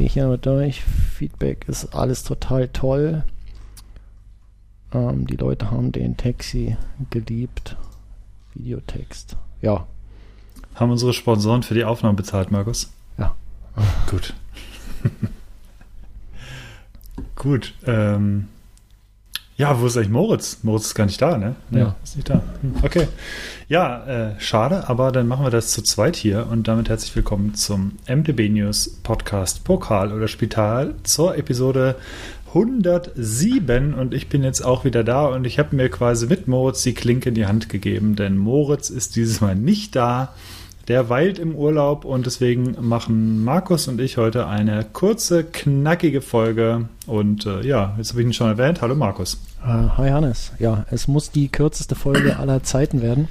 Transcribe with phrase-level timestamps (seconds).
[0.00, 0.82] gehe ich hier mal durch.
[0.82, 3.22] Feedback ist alles total toll.
[4.94, 6.78] Ähm, die Leute haben den Taxi
[7.10, 7.76] geliebt.
[8.54, 9.36] Videotext.
[9.60, 9.86] Ja.
[10.74, 12.90] Haben unsere Sponsoren für die Aufnahme bezahlt, Markus?
[13.18, 13.36] Ja.
[14.10, 14.32] Gut.
[17.36, 17.74] Gut.
[17.84, 18.48] Ähm,
[19.60, 20.60] ja, wo ist eigentlich Moritz?
[20.62, 21.54] Moritz ist gar nicht da, ne?
[21.70, 21.94] Ja.
[22.02, 22.42] Ist nicht da.
[22.62, 23.08] Hm, Okay.
[23.68, 27.54] Ja, äh, schade, aber dann machen wir das zu zweit hier und damit herzlich willkommen
[27.54, 31.96] zum MDB News Podcast Pokal oder Spital zur Episode
[32.48, 36.82] 107 und ich bin jetzt auch wieder da und ich habe mir quasi mit Moritz
[36.82, 40.32] die Klinke in die Hand gegeben, denn Moritz ist dieses Mal nicht da.
[40.88, 46.88] Der weilt im Urlaub und deswegen machen Markus und ich heute eine kurze, knackige Folge.
[47.06, 48.80] Und äh, ja, jetzt habe ich ihn schon erwähnt.
[48.80, 49.38] Hallo Markus.
[49.62, 50.52] Äh, hi Hannes.
[50.58, 53.28] Ja, es muss die kürzeste Folge aller Zeiten werden.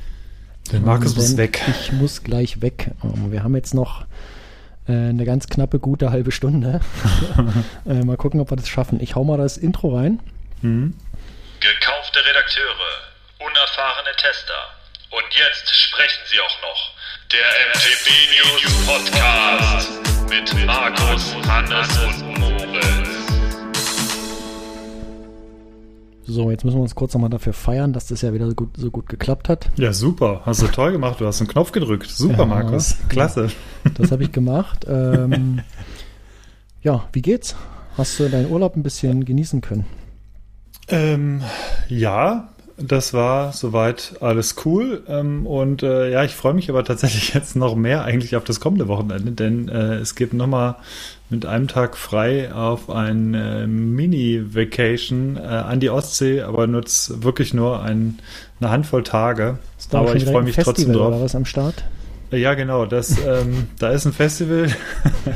[0.71, 1.61] Der Markus muss denn weg.
[1.81, 2.91] Ich muss gleich weg.
[3.03, 4.05] Ähm, Wir haben jetzt noch
[4.87, 6.81] äh, eine ganz knappe, gute halbe Stunde.
[7.87, 8.99] äh, mal gucken, ob wir das schaffen.
[9.01, 10.19] Ich hau mal das Intro rein.
[10.61, 10.93] Mhm.
[11.59, 12.91] Gekaufte Redakteure,
[13.39, 14.53] unerfahrene Tester.
[15.11, 16.93] Und jetzt sprechen sie auch noch.
[17.31, 19.89] Der MTB News Podcast
[20.29, 22.38] mit Markus, Hannes und
[26.31, 28.77] So, jetzt müssen wir uns kurz nochmal dafür feiern, dass das ja wieder so gut,
[28.77, 29.71] so gut geklappt hat.
[29.77, 30.41] Ja, super.
[30.45, 31.19] Hast du toll gemacht.
[31.19, 32.07] Du hast einen Knopf gedrückt.
[32.07, 32.45] Super, Ja.
[32.45, 32.97] Markus.
[33.09, 33.49] Klasse.
[33.95, 34.85] Das habe ich gemacht.
[34.87, 35.61] Ähm,
[36.83, 37.55] ja, wie geht's?
[37.97, 39.85] Hast du deinen Urlaub ein bisschen genießen können?
[40.87, 41.41] Ähm,
[41.87, 42.49] ja,
[42.81, 45.03] das war soweit alles cool.
[45.07, 48.59] Ähm, und äh, ja, ich freue mich aber tatsächlich jetzt noch mehr eigentlich auf das
[48.59, 50.75] kommende Wochenende, denn äh, es geht nochmal
[51.29, 57.83] mit einem Tag frei auf ein äh, Mini-Vacation an die Ostsee, aber nutzt wirklich nur
[57.83, 58.17] ein,
[58.59, 59.59] eine Handvoll Tage.
[59.91, 61.07] Aber ich freue mich Festival trotzdem drauf.
[61.09, 61.83] Oder was am Start?
[62.31, 62.85] Ja, genau.
[62.85, 64.67] Das, ähm, da ist ein Festival.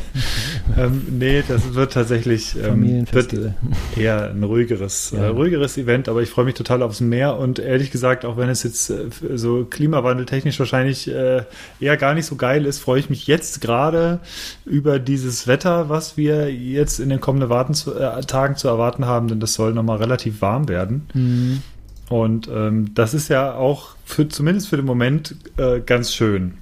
[0.78, 3.54] ähm, nee, das wird tatsächlich ähm, wird Familienfestival.
[3.98, 5.24] eher ein ruhigeres, Ja.
[5.24, 8.50] äh, ruhigeres Event, aber ich freue mich total aufs Meer und ehrlich gesagt, auch wenn
[8.50, 9.06] es jetzt äh,
[9.36, 11.44] so klimawandeltechnisch wahrscheinlich äh,
[11.80, 14.20] eher gar nicht so geil ist, freue ich mich jetzt gerade
[14.66, 19.06] über dieses Wetter, was wir jetzt in den kommenden Warten zu, äh, Tagen zu erwarten
[19.06, 21.08] haben, denn das soll nochmal relativ warm werden.
[21.14, 21.62] Mhm.
[22.10, 26.54] Und ähm, das ist ja auch für, zumindest für den Moment äh, ganz schön.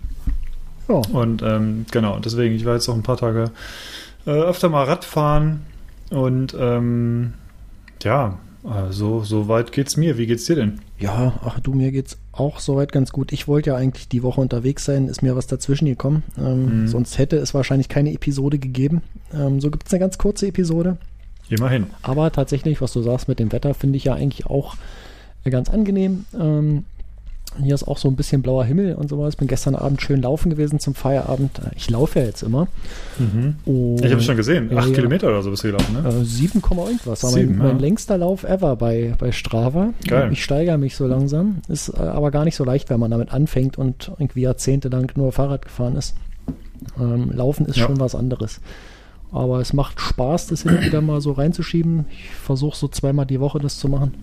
[0.92, 3.52] Ja, Und ähm, genau, deswegen, ich war jetzt auch ein paar Tage
[4.26, 5.62] äh, öfter mal Radfahren
[6.10, 7.34] und ähm,
[8.04, 10.18] ja, äh, so, weit geht's mir.
[10.18, 10.80] Wie geht's dir denn?
[11.00, 13.32] ja, ach du, mir geht's auch soweit ganz gut.
[13.32, 16.22] Ich wollte ja eigentlich die Woche unterwegs sein, ist mir was dazwischen gekommen.
[16.38, 16.88] Ähm, Mhm.
[16.88, 19.02] Sonst hätte es wahrscheinlich keine Episode gegeben.
[19.34, 20.98] Ähm, so gibt's eine ganz kurze Episode.
[21.50, 21.88] Immerhin.
[22.04, 24.76] Aber tatsächlich, was du sagst mit dem Wetter, finde ich ja eigentlich auch
[25.44, 26.26] äh, ganz angenehm.
[26.40, 26.86] Ähm,
[27.62, 29.36] hier ist auch so ein bisschen blauer Himmel und sowas.
[29.36, 31.60] Bin gestern Abend schön laufen gewesen zum Feierabend.
[31.60, 32.68] Äh, Ich laufe ja jetzt immer.
[33.66, 34.76] Und Ich habe es schon gesehen.
[34.78, 34.94] Acht ja.
[34.96, 36.08] Kilometer oder so bist du gelaufen, ne?
[36.10, 37.24] Äh, 7, Komma irgendwas.
[37.24, 37.82] War Sieben, mein, mein ja.
[37.82, 39.90] längster Lauf ever bei, bei Strava.
[40.08, 40.32] Geil.
[40.32, 41.58] Ich steigere mich so langsam.
[41.68, 45.32] Ist äh, aber gar nicht so leicht, wenn man damit anfängt und irgendwie jahrzehntelang nur
[45.32, 46.16] Fahrrad gefahren ist.
[47.00, 47.86] Ähm, Laufen ist Ja.
[47.86, 48.62] schon was anderes.
[49.34, 52.06] Aber es macht Spaß, das hin und wieder mal so reinzuschieben.
[52.12, 54.14] Ich versuche so zweimal die Woche das zu machen.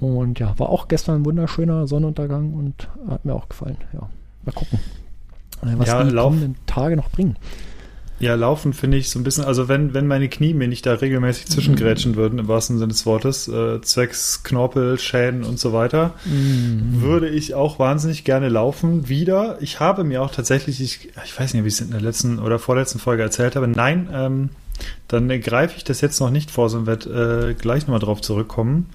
[0.00, 3.76] Und ja, war auch gestern ein wunderschöner Sonnenuntergang und hat mir auch gefallen.
[3.92, 4.08] Ja,
[4.46, 4.78] mal gucken,
[5.62, 7.36] äh, was Ja, die Lauf- kommenden Tage noch bringen.
[8.18, 10.92] Ja, laufen finde ich so ein bisschen, also wenn, wenn meine Knie mir nicht da
[10.92, 16.12] regelmäßig zwischengrätschen würden, im wahrsten Sinne des Wortes, äh, zwecks Knorpel, Schäden und so weiter,
[16.26, 17.00] Mhm.
[17.00, 19.08] würde ich auch wahnsinnig gerne laufen.
[19.08, 19.56] Wieder.
[19.62, 22.38] Ich habe mir auch tatsächlich, ich, ich weiß nicht, ob ich es in der letzten
[22.38, 23.68] oder vorletzten Folge erzählt habe.
[23.68, 24.48] Nein, ähm,
[25.08, 28.86] dann greife ich das jetzt noch nicht vor, sondern werde äh, gleich nochmal drauf zurückkommen.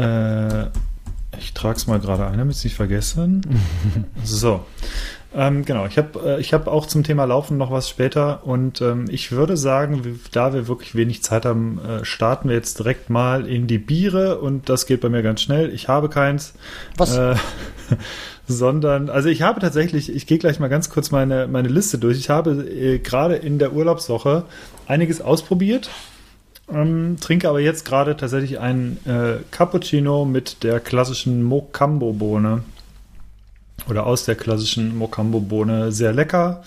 [0.00, 0.68] Äh,
[1.38, 3.42] ich trage es mal gerade ein, damit ich es nicht vergessen.
[4.24, 4.64] so.
[5.32, 8.80] Ähm, genau, ich habe äh, ich hab auch zum Thema Laufen noch was später und
[8.80, 13.10] ähm, ich würde sagen, da wir wirklich wenig Zeit haben, äh, starten wir jetzt direkt
[13.10, 15.72] mal in die Biere und das geht bei mir ganz schnell.
[15.72, 16.54] Ich habe keins.
[16.96, 17.16] Was?
[17.16, 17.36] Äh,
[18.48, 22.18] sondern, also ich habe tatsächlich, ich gehe gleich mal ganz kurz meine, meine Liste durch.
[22.18, 24.44] Ich habe äh, gerade in der Urlaubswoche
[24.88, 25.90] einiges ausprobiert.
[26.72, 32.62] Ähm, trinke aber jetzt gerade tatsächlich einen äh, Cappuccino mit der klassischen Mocambo-Bohne.
[33.88, 35.92] Oder aus der klassischen Mocambo-Bohne.
[35.92, 36.62] Sehr lecker.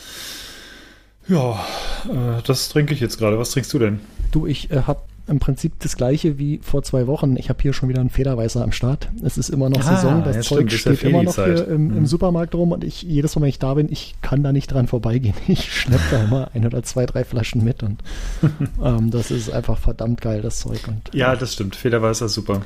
[1.27, 1.65] Ja,
[2.05, 3.39] äh, das trinke ich jetzt gerade.
[3.39, 4.01] Was trinkst du denn?
[4.31, 7.37] Du, ich äh, habe im Prinzip das gleiche wie vor zwei Wochen.
[7.37, 9.09] Ich habe hier schon wieder einen Federweißer am Start.
[9.23, 10.23] Es ist immer noch Ah, Saison.
[10.23, 12.05] Das ja, Zeug stimmt, steht immer noch hier im, im Mhm.
[12.05, 14.87] Supermarkt rum und ich jedes Mal, wenn ich da bin, ich kann da nicht dran
[14.87, 15.35] vorbeigehen.
[15.47, 18.01] Ich schleppe da immer ein oder zwei, drei Flaschen mit und
[18.83, 20.81] ähm, das ist einfach verdammt geil, das Zeug.
[20.87, 21.75] Und Ja, das stimmt.
[21.77, 22.61] Federweißer super.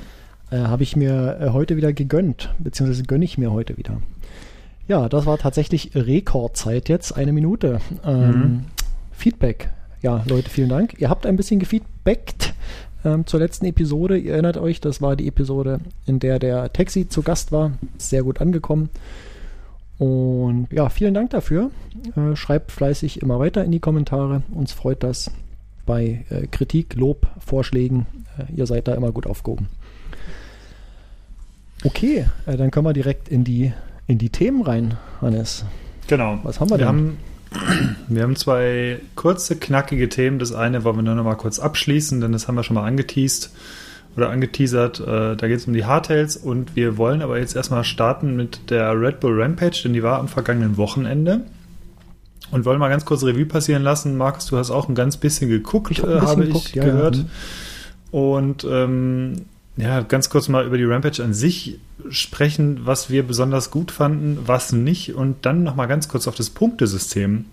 [0.50, 4.01] äh, habe ich mir äh, heute wieder gegönnt, beziehungsweise gönne ich mir heute wieder.
[4.88, 7.80] Ja, das war tatsächlich Rekordzeit jetzt, eine Minute.
[8.06, 8.65] Ähm, Mhm.
[9.12, 9.69] Feedback.
[10.02, 10.96] Ja, Leute, vielen Dank.
[11.00, 12.54] Ihr habt ein bisschen gefeedbackt
[13.04, 14.18] ähm, zur letzten Episode.
[14.18, 17.72] Ihr erinnert euch, das war die Episode, in der der Taxi zu Gast war.
[17.98, 18.90] Sehr gut angekommen.
[19.98, 21.72] Und ja, vielen Dank dafür.
[22.16, 24.44] Äh, schreibt fleißig immer weiter in die Kommentare.
[24.54, 25.32] Uns freut das
[25.86, 28.06] bei äh, Kritik, Lob, Vorschlägen.
[28.38, 29.68] Äh, ihr seid da immer gut aufgehoben.
[31.84, 33.74] Okay, äh, dann können wir direkt in die,
[34.06, 35.66] in die Themen rein, Hannes.
[36.08, 36.40] Genau.
[36.44, 36.88] Was haben wir, wir denn?
[36.88, 37.18] Haben,
[38.08, 40.40] wir haben zwei kurze, knackige Themen.
[40.40, 42.86] Das eine wollen wir nur noch mal kurz abschließen, denn das haben wir schon mal
[42.86, 43.52] angeteased
[44.16, 45.00] oder angeteasert.
[45.00, 48.70] Äh, da geht es um die Hardtails und wir wollen aber jetzt erstmal starten mit
[48.70, 51.42] der Red Bull Rampage, denn die war am vergangenen Wochenende.
[52.50, 54.16] Und wollen mal ganz kurz Revue passieren lassen.
[54.16, 56.70] Markus, du hast auch ein ganz bisschen geguckt, Ich hab ein äh, bisschen habe geguckt,
[56.70, 57.16] ich ja, gehört.
[57.18, 57.24] ja.
[58.12, 59.46] Und ähm,
[59.78, 61.80] ja, ganz kurz mal über die Rampage an sich
[62.10, 65.14] sprechen, was wir besonders gut fanden, was nicht.
[65.14, 67.46] Und dann noch mal ganz kurz auf das Punktesystem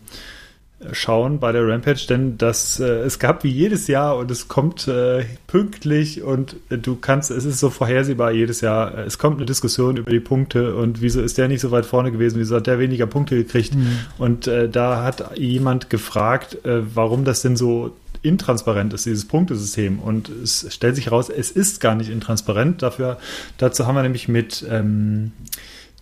[0.80, 4.48] äh, schauen bei der Rampage, denn das äh, es gab wie jedes Jahr und es
[4.48, 8.96] kommt äh, pünktlich und äh, du kannst, es ist so vorhersehbar jedes Jahr.
[8.96, 12.10] Es kommt eine Diskussion über die Punkte und wieso ist der nicht so weit vorne
[12.10, 13.76] gewesen, wieso hat der weniger Punkte gekriegt?
[14.16, 17.94] Und äh, da hat jemand gefragt, warum das denn so
[18.24, 19.98] intransparent ist, dieses Punktesystem.
[19.98, 22.82] Und es stellt sich heraus, es ist gar nicht intransparent.
[22.82, 23.18] Dafür,
[23.58, 25.32] dazu haben wir nämlich mit ähm,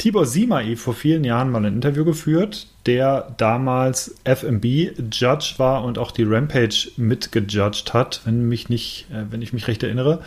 [0.02, 6.10] Tibor Simai vor vielen Jahren mal ein Interview geführt, der damals FMB-Judge war und auch
[6.10, 10.19] die Rampage mitgejudged hat, wenn mich nicht, äh, wenn ich mich recht erinnere.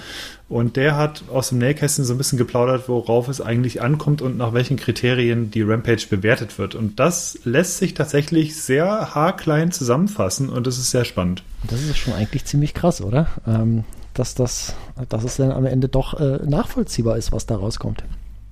[0.47, 4.37] Und der hat aus dem Nähkästchen so ein bisschen geplaudert, worauf es eigentlich ankommt und
[4.37, 6.73] nach welchen Kriterien die Rampage bewertet wird.
[6.73, 11.43] Und das lässt sich tatsächlich sehr haarklein zusammenfassen und das ist sehr spannend.
[11.67, 13.27] Das ist schon eigentlich ziemlich krass, oder?
[13.45, 13.83] Ähm,
[14.13, 14.73] dass, das,
[15.09, 18.05] dass es dann am Ende doch äh, nachvollziehbar ist, was da rauskommt.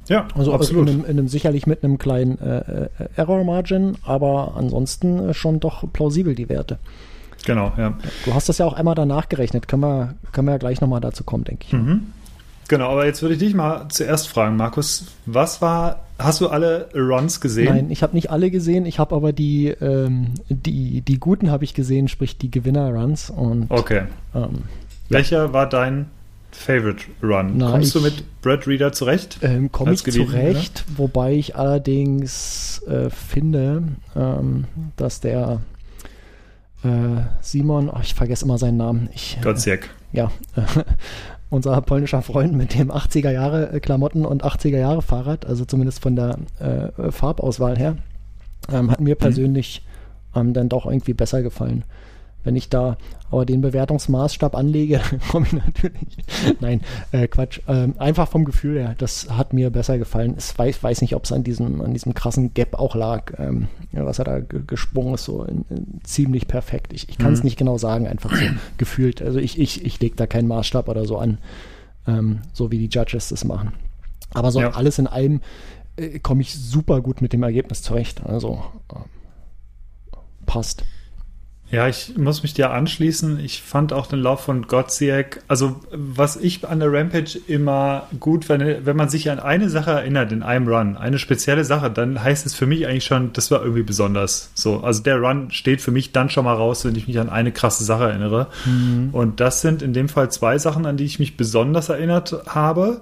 [0.09, 0.87] Ja, Also absolut.
[0.89, 5.33] In einem, in einem, sicherlich mit einem kleinen äh, äh, Error Margin, aber ansonsten äh,
[5.33, 6.77] schon doch plausibel die Werte.
[7.45, 7.97] Genau, ja.
[8.25, 9.67] Du hast das ja auch einmal danach gerechnet.
[9.67, 11.73] Können wir, können wir ja gleich nochmal dazu kommen, denke ich.
[11.73, 12.07] Mhm.
[12.69, 16.87] Genau, aber jetzt würde ich dich mal zuerst fragen, Markus, was war, hast du alle
[16.95, 17.65] Runs gesehen?
[17.75, 18.85] Nein, ich habe nicht alle gesehen.
[18.85, 23.29] Ich habe aber die, ähm, die, die guten habe ich gesehen, sprich die Gewinner-Runs.
[23.29, 24.03] Und Okay.
[24.33, 24.63] ähm,
[25.09, 26.05] Welcher war dein
[26.55, 27.57] Favorite Run?
[27.57, 29.39] Na, Kommst du ich- mit Brad Reader zurecht?
[29.41, 33.83] ähm, komme ich Gelegenheit, zurecht, wobei ich allerdings äh, finde,
[34.15, 34.65] ähm,
[34.95, 35.61] dass der
[36.83, 36.87] äh,
[37.41, 39.89] Simon, oh, ich vergesse immer seinen Namen, ich, äh, Gottsiek.
[40.11, 40.31] ja,
[41.49, 46.01] unser polnischer Freund mit dem 80er Jahre äh, Klamotten und 80er Jahre Fahrrad, also zumindest
[46.01, 47.97] von der äh, Farbauswahl her,
[48.71, 49.85] ähm, hat mir persönlich
[50.35, 51.83] ähm, dann doch irgendwie besser gefallen.
[52.43, 52.97] Wenn ich da
[53.31, 54.99] aber den Bewertungsmaßstab anlege,
[55.31, 56.17] komme ich natürlich.
[56.59, 56.81] Nein,
[57.11, 57.61] äh, Quatsch.
[57.67, 60.35] Ähm, einfach vom Gefühl her, das hat mir besser gefallen.
[60.37, 63.67] Ich weiß, weiß nicht, ob es an diesem, an diesem krassen Gap auch lag, ähm,
[63.91, 66.91] was er da ge- gesprungen ist, so in, in ziemlich perfekt.
[66.93, 67.45] Ich, ich kann es Mhm.
[67.45, 68.45] nicht genau sagen, einfach so
[68.77, 69.21] gefühlt.
[69.21, 71.37] Also ich, ich, ich lege da keinen Maßstab oder so an,
[72.07, 73.73] ähm, so wie die Judges das machen.
[74.33, 74.71] Aber so Ja.
[74.71, 75.41] alles in allem
[75.95, 78.21] äh, komme ich super gut mit dem Ergebnis zurecht.
[78.25, 78.61] Also
[78.93, 79.03] ähm,
[80.45, 80.83] passt.
[81.73, 83.39] Ja, ich muss mich dir anschließen.
[83.39, 88.47] Ich fand auch den Lauf von Gottsiek, also was ich an der Rampage immer gut,
[88.47, 92.23] wenn, wenn man sich an eine Sache erinnert in einem Run, eine spezielle Sache, dann
[92.23, 94.51] heißt es für mich eigentlich schon, das war irgendwie besonders.
[94.53, 97.29] So, also der Run steht für mich dann schon mal raus, wenn ich mich an
[97.29, 98.49] eine krasse Sache erinnere.
[99.11, 103.01] Und das sind in dem Fall zwei Sachen, an die ich mich besonders erinnert habe,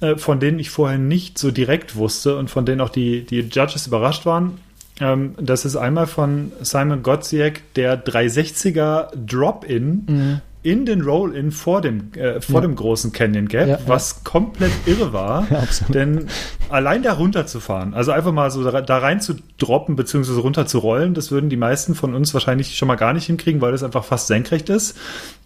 [0.00, 3.38] äh, von denen ich vorher nicht so direkt wusste und von denen auch die, die
[3.38, 4.58] Judges überrascht waren.
[5.00, 12.12] Ähm, das ist einmal von Simon Gottsiek, der 360er Drop-In in den Roll-In vor dem,
[12.14, 12.60] äh, vor Ja.
[12.62, 13.80] dem großen Canyon Gap, Ja, ja.
[13.86, 15.46] was komplett irre war.
[15.50, 15.62] Ja.
[15.92, 16.28] Denn
[16.70, 21.12] allein da runterzufahren, also einfach mal so da, rein zu droppen beziehungsweise runter zu rollen,
[21.12, 24.04] das würden die meisten von uns wahrscheinlich schon mal gar nicht hinkriegen, weil das einfach
[24.04, 24.96] fast senkrecht ist.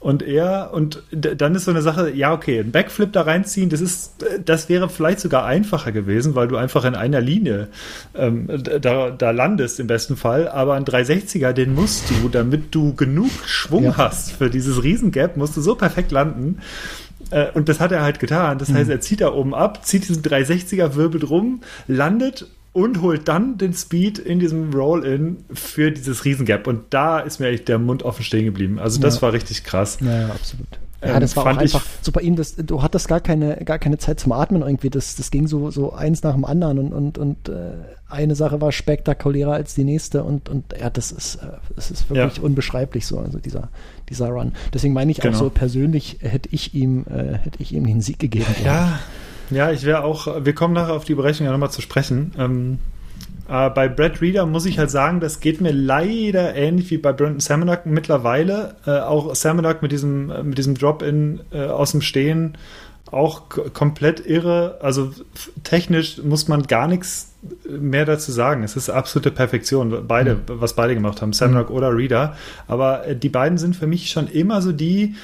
[0.01, 3.81] Und er, und dann ist so eine Sache, ja, okay, ein Backflip da reinziehen, das
[3.81, 7.67] ist, das wäre vielleicht sogar einfacher gewesen, weil du einfach in einer Linie
[8.15, 8.47] ähm,
[8.81, 10.47] da, da landest im besten Fall.
[10.49, 13.97] Aber ein 360er, den musst du, damit du genug Schwung Ja.
[13.97, 16.59] hast für dieses Riesengap, musst du so perfekt landen.
[17.31, 18.59] Äh, Und das hat er halt getan.
[18.59, 22.47] Das heißt, er zieht da oben ab, zieht diesen 360er, wirbelt rum, landet
[22.79, 26.67] und holt dann den Speed in diesem Roll-In für dieses Riesengap.
[26.67, 28.79] Und da ist mir echt der Mund offen stehen geblieben.
[28.79, 29.23] Also das Ja.
[29.23, 30.01] war richtig krass.
[30.01, 30.67] Naja, absolut.
[31.03, 33.79] Ja, Ähm, das war auch einfach so bei ihm, das, du hattest gar keine, gar
[33.79, 34.91] keine Zeit zum Atmen irgendwie.
[34.91, 37.71] Das, das ging so, so eins nach dem anderen und, und, und äh,
[38.09, 42.11] eine Sache war spektakulärer als die nächste und, und ja, das ist, äh, das ist
[42.11, 42.43] wirklich Ja.
[42.43, 43.69] unbeschreiblich so, also dieser,
[44.09, 44.53] dieser Run.
[44.75, 45.37] Deswegen meine ich Genau.
[45.37, 48.47] auch so persönlich hätte ich ihm, äh, hätte ich ihm den Sieg gegeben.
[48.65, 48.99] Ja,
[49.51, 52.33] ja, ich wäre auch, wir kommen nachher auf die Berechnung ja nochmal zu sprechen.
[52.39, 52.79] Ähm,
[53.49, 57.13] Äh, bei Brad Reader muss ich halt sagen, das geht mir leider ähnlich wie bei
[57.13, 58.77] Brandon Samanak mittlerweile.
[58.87, 62.59] Äh, auch Samanak mit diesem, äh, mit diesem Drop-In äh, aus dem Stehen
[63.11, 64.79] auch komplett irre.
[64.83, 65.13] Also
[65.65, 67.33] technisch muss man gar nichts
[67.67, 68.65] mehr dazu sagen.
[68.65, 70.41] Es ist absolute Perfektion, beide, mhm.
[70.61, 71.77] was beide gemacht haben, Samrock mhm.
[71.77, 72.37] oder Reader.
[72.67, 75.15] Aber äh, die beiden sind für mich schon immer so die,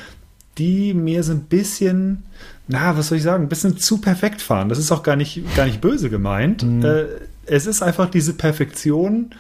[0.57, 2.23] die mir so ein bisschen,
[2.67, 4.69] na, was soll ich sagen, ein bisschen zu perfekt fahren.
[4.69, 6.63] Das ist auch gar nicht, gar nicht böse gemeint.
[6.63, 6.85] Mhm.
[6.85, 7.05] Äh,
[7.47, 9.35] es ist einfach diese Perfektion,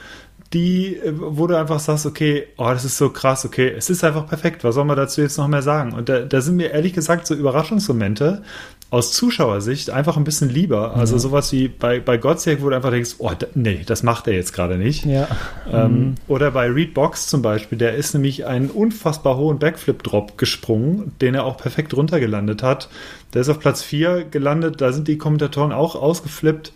[0.52, 4.04] die, äh, wo du einfach sagst, okay, oh, das ist so krass, okay, es ist
[4.04, 5.92] einfach perfekt, was soll man dazu jetzt noch mehr sagen?
[5.92, 8.42] Und da, da sind mir ehrlich gesagt so Überraschungsmomente
[8.90, 10.94] aus Zuschauersicht einfach ein bisschen lieber.
[10.94, 11.20] Also mhm.
[11.20, 14.34] sowas wie bei, bei Gottschalk, wo du einfach denkst, oh, da, nee, das macht er
[14.34, 15.04] jetzt gerade nicht.
[15.04, 15.26] Ja.
[15.70, 16.14] Ähm, mhm.
[16.28, 21.34] Oder bei Reed Box zum Beispiel, der ist nämlich einen unfassbar hohen Backflip-Drop gesprungen, den
[21.34, 22.88] er auch perfekt runtergelandet hat.
[23.32, 26.72] Der ist auf Platz 4 gelandet, da sind die Kommentatoren auch ausgeflippt.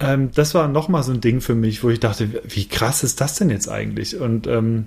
[0.00, 3.20] Ähm, das war nochmal so ein Ding für mich, wo ich dachte, wie krass ist
[3.20, 4.18] das denn jetzt eigentlich?
[4.18, 4.86] Und ähm,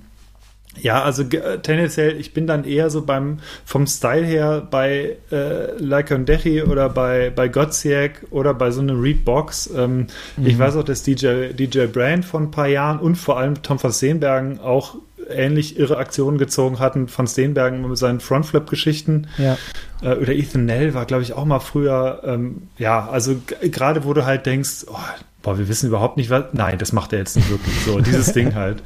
[0.79, 5.75] ja, also äh, tendenziell, ich bin dann eher so beim, vom Style her bei äh,
[5.77, 9.69] Lycondechi oder bei, bei Gottsiek oder bei so einem Reed Box.
[9.75, 10.45] Ähm, mhm.
[10.45, 13.79] Ich weiß auch, dass DJ, DJ Brand vor ein paar Jahren und vor allem Tom
[13.79, 14.95] von Steenbergen auch
[15.29, 17.07] ähnlich irre Aktionen gezogen hatten.
[17.07, 19.27] Von Steenbergen mit seinen Frontflip-Geschichten.
[19.37, 19.57] Ja.
[20.01, 22.21] Äh, oder Ethan Nell war, glaube ich, auch mal früher.
[22.25, 24.95] Ähm, ja, also gerade wo du halt denkst, oh,
[25.41, 26.45] boah, wir wissen überhaupt nicht, was.
[26.53, 27.99] Nein, das macht er jetzt nicht wirklich so.
[27.99, 28.81] Dieses Ding halt.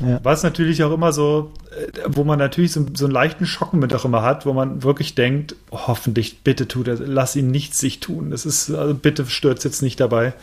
[0.00, 0.20] Ja.
[0.22, 3.94] Was natürlich auch immer so, äh, wo man natürlich so, so einen leichten Schocken mit
[3.94, 7.78] auch immer hat, wo man wirklich denkt, oh, hoffentlich, bitte tut er, lass ihn nichts
[7.80, 8.30] sich tun.
[8.30, 10.34] Das ist, also bitte stürzt jetzt nicht dabei.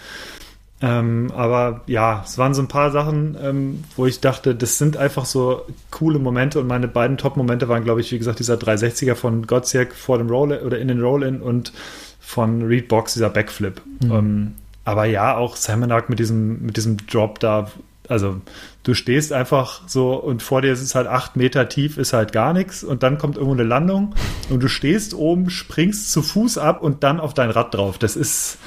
[0.81, 4.97] Ähm, aber ja, es waren so ein paar Sachen, ähm, wo ich dachte, das sind
[4.97, 9.15] einfach so coole Momente und meine beiden Top-Momente waren, glaube ich, wie gesagt, dieser 360er
[9.15, 11.71] von Gottsiek vor dem Roll oder in den Roll-In und
[12.19, 13.81] von Reed Box, dieser Backflip.
[14.01, 14.11] Mhm.
[14.11, 14.53] Ähm,
[14.85, 17.71] aber ja, auch Samanak mit diesem, mit diesem Drop da,
[18.07, 18.39] also
[18.83, 22.31] du stehst einfach so und vor dir ist es halt acht Meter tief, ist halt
[22.31, 24.13] gar nichts und dann kommt irgendwo eine Landung
[24.49, 27.97] und du stehst oben, springst zu Fuß ab und dann auf dein Rad drauf.
[27.97, 28.59] Das ist,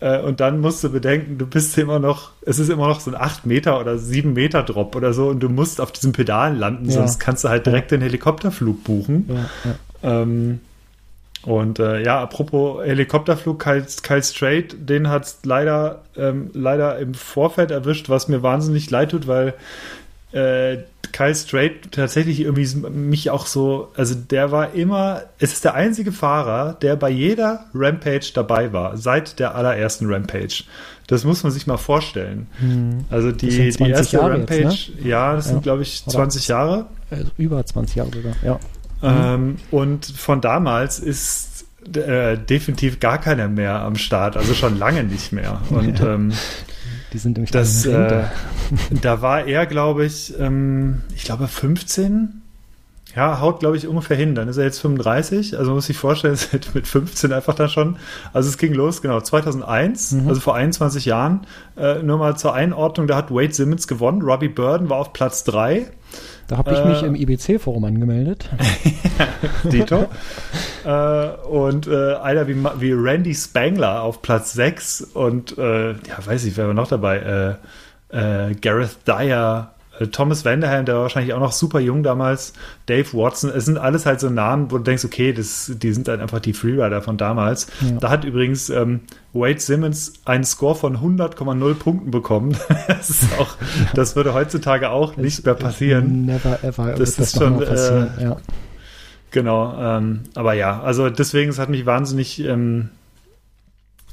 [0.00, 3.10] äh, und dann musst du bedenken, du bist immer noch, es ist immer noch so
[3.10, 6.58] ein 8 Meter oder 7 Meter Drop oder so und du musst auf diesen Pedalen
[6.58, 6.92] landen, ja.
[6.92, 7.98] sonst kannst du halt direkt ja.
[7.98, 9.28] den Helikopterflug buchen.
[9.28, 10.60] Ja, ähm,
[11.44, 17.14] und äh, ja, apropos Helikopterflug, Kyle, Kyle Strait, den hat es leider, ähm, leider im
[17.14, 19.54] Vorfeld erwischt, was mir wahnsinnig leid tut, weil
[20.32, 20.78] äh,
[21.12, 26.10] Kyle Strait tatsächlich irgendwie mich auch so, also der war immer, es ist der einzige
[26.10, 30.64] Fahrer, der bei jeder Rampage dabei war, seit der allerersten Rampage.
[31.06, 32.48] Das muss man sich mal vorstellen.
[32.58, 33.04] Hm.
[33.10, 35.08] Also die, die erste Jahre Rampage, jetzt, ne?
[35.08, 35.52] ja, das ja.
[35.52, 36.86] sind glaube ich 20 Oder Jahre.
[37.10, 38.58] Also über 20 Jahre sogar, ja.
[39.04, 45.04] Ähm, und von damals ist äh, definitiv gar keiner mehr am Start, also schon lange
[45.04, 45.60] nicht mehr.
[45.70, 46.14] Und ja.
[46.14, 46.32] ähm,
[47.12, 48.24] die sind nämlich das, äh,
[48.90, 52.40] da war er, glaube ich, ähm, ich glaube 15.
[53.14, 54.34] Ja, haut, glaube ich, ungefähr hin.
[54.34, 55.56] Dann ist er jetzt 35.
[55.56, 57.96] Also muss ich vorstellen, ist mit 15 einfach da schon.
[58.32, 60.28] Also es ging los, genau, 2001, mhm.
[60.28, 61.46] also vor 21 Jahren.
[61.76, 64.22] Äh, nur mal zur Einordnung, da hat Wade Simmons gewonnen.
[64.22, 65.86] Robbie Burden war auf Platz 3.
[66.46, 68.50] Da habe ich äh, mich im IBC-Forum angemeldet.
[69.64, 70.08] Dito.
[70.84, 76.44] äh, und äh, einer wie, wie Randy Spangler auf Platz 6 und äh, ja, weiß
[76.44, 77.58] ich, wer war noch dabei?
[78.12, 79.73] Äh, äh, Gareth Dyer,
[80.10, 82.52] Thomas Vanderham, der war wahrscheinlich auch noch super jung damals,
[82.86, 86.08] Dave Watson, es sind alles halt so Namen, wo du denkst, okay, das, die sind
[86.08, 87.68] dann einfach die Freerider von damals.
[87.80, 87.98] Ja.
[88.00, 89.00] Da hat übrigens ähm,
[89.32, 92.56] Wade Simmons einen Score von 100,0 Punkten bekommen.
[92.88, 93.56] das ist auch,
[93.94, 96.26] das würde heutzutage auch nicht mehr passieren.
[96.26, 96.94] Never ever.
[96.94, 98.36] Das, das ist schon, äh, ja.
[99.30, 102.90] Genau, ähm, aber ja, also deswegen, es hat mich wahnsinnig ähm,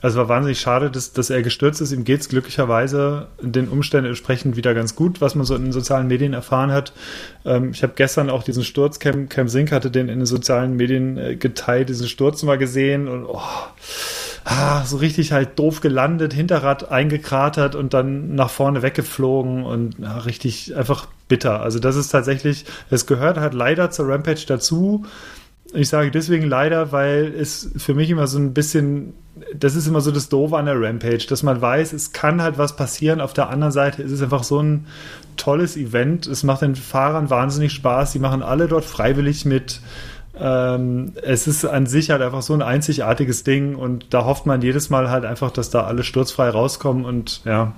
[0.02, 1.92] also war wahnsinnig schade, dass, dass er gestürzt ist.
[1.92, 5.72] Ihm geht es glücklicherweise den Umständen entsprechend wieder ganz gut, was man so in den
[5.72, 6.94] sozialen Medien erfahren hat.
[7.46, 10.76] Ähm, ich habe gestern auch diesen Sturz, Cam, Cam Sink hatte den in den sozialen
[10.76, 13.42] Medien äh, geteilt, diesen Sturz mal gesehen und oh,
[14.44, 20.18] ah, so richtig halt doof gelandet, Hinterrad eingekratert und dann nach vorne weggeflogen und ja,
[20.18, 21.62] richtig einfach bitter.
[21.62, 25.06] Also das ist tatsächlich, es gehört halt leider zur Rampage dazu.
[25.74, 29.14] Ich sage deswegen leider, weil es für mich immer so ein bisschen
[29.56, 32.58] das ist immer so das Doofe an der Rampage, dass man weiß, es kann halt
[32.58, 33.22] was passieren.
[33.22, 34.88] Auf der anderen Seite ist es einfach so ein
[35.38, 36.28] tolles Event.
[36.28, 38.12] Es macht den Fahrern wahnsinnig Spaß.
[38.12, 39.82] Die machen alle dort freiwillig mit.
[40.40, 44.62] Ähm, es ist an sich halt einfach so ein einzigartiges Ding und da hofft man
[44.62, 47.74] jedes Mal halt einfach, dass da alle sturzfrei rauskommen und ja.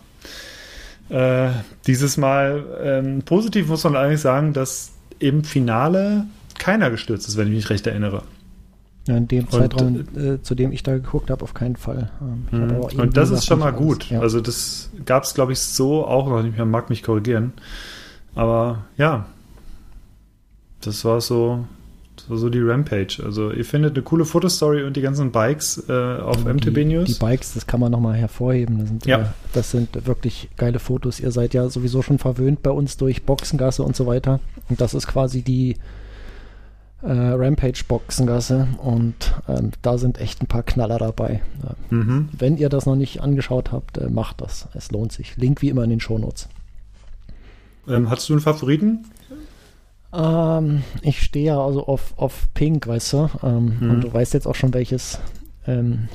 [1.10, 1.50] Äh,
[1.86, 6.26] dieses Mal ähm, positiv muss man eigentlich sagen, dass im Finale
[6.58, 8.24] keiner gestürzt ist, wenn ich mich recht erinnere.
[9.06, 12.10] Ja, in dem Zeitraum, und, äh, zu dem ich da geguckt habe, auf keinen Fall.
[12.52, 14.10] Ähm, und das ist schon mal gut.
[14.10, 14.22] Ja.
[14.22, 16.66] Also das gab es, glaube ich, so auch noch nicht mehr.
[16.66, 17.52] Mag mich korrigieren.
[18.34, 19.26] Aber ja,
[20.80, 21.66] das war so,
[22.16, 23.22] das war so die Rampage.
[23.26, 27.14] Also ihr findet eine coole Fotostory und die ganzen Bikes äh, auf die, MTB News.
[27.14, 28.80] Die Bikes, das kann man nochmal hervorheben.
[28.80, 29.20] Das sind, ja.
[29.20, 31.20] Äh, das sind wirklich geile Fotos.
[31.20, 34.40] Ihr seid ja sowieso schon verwöhnt bei uns durch Boxengasse und so weiter.
[34.70, 35.76] Und das ist quasi die
[37.04, 41.42] äh, Rampage-Boxengasse und ähm, da sind echt ein paar Knaller dabei.
[41.92, 42.30] Äh, mhm.
[42.32, 44.68] Wenn ihr das noch nicht angeschaut habt, äh, macht das.
[44.74, 45.36] Es lohnt sich.
[45.38, 46.48] Link wie immer in den Shownotes.
[47.88, 49.06] Ähm, hast du einen Favoriten?
[50.14, 53.30] Ähm, ich stehe ja also auf, auf Pink, weißt du.
[53.44, 53.90] Ähm, mhm.
[53.90, 55.20] Und du weißt jetzt auch schon, welches,
[55.68, 56.08] ähm,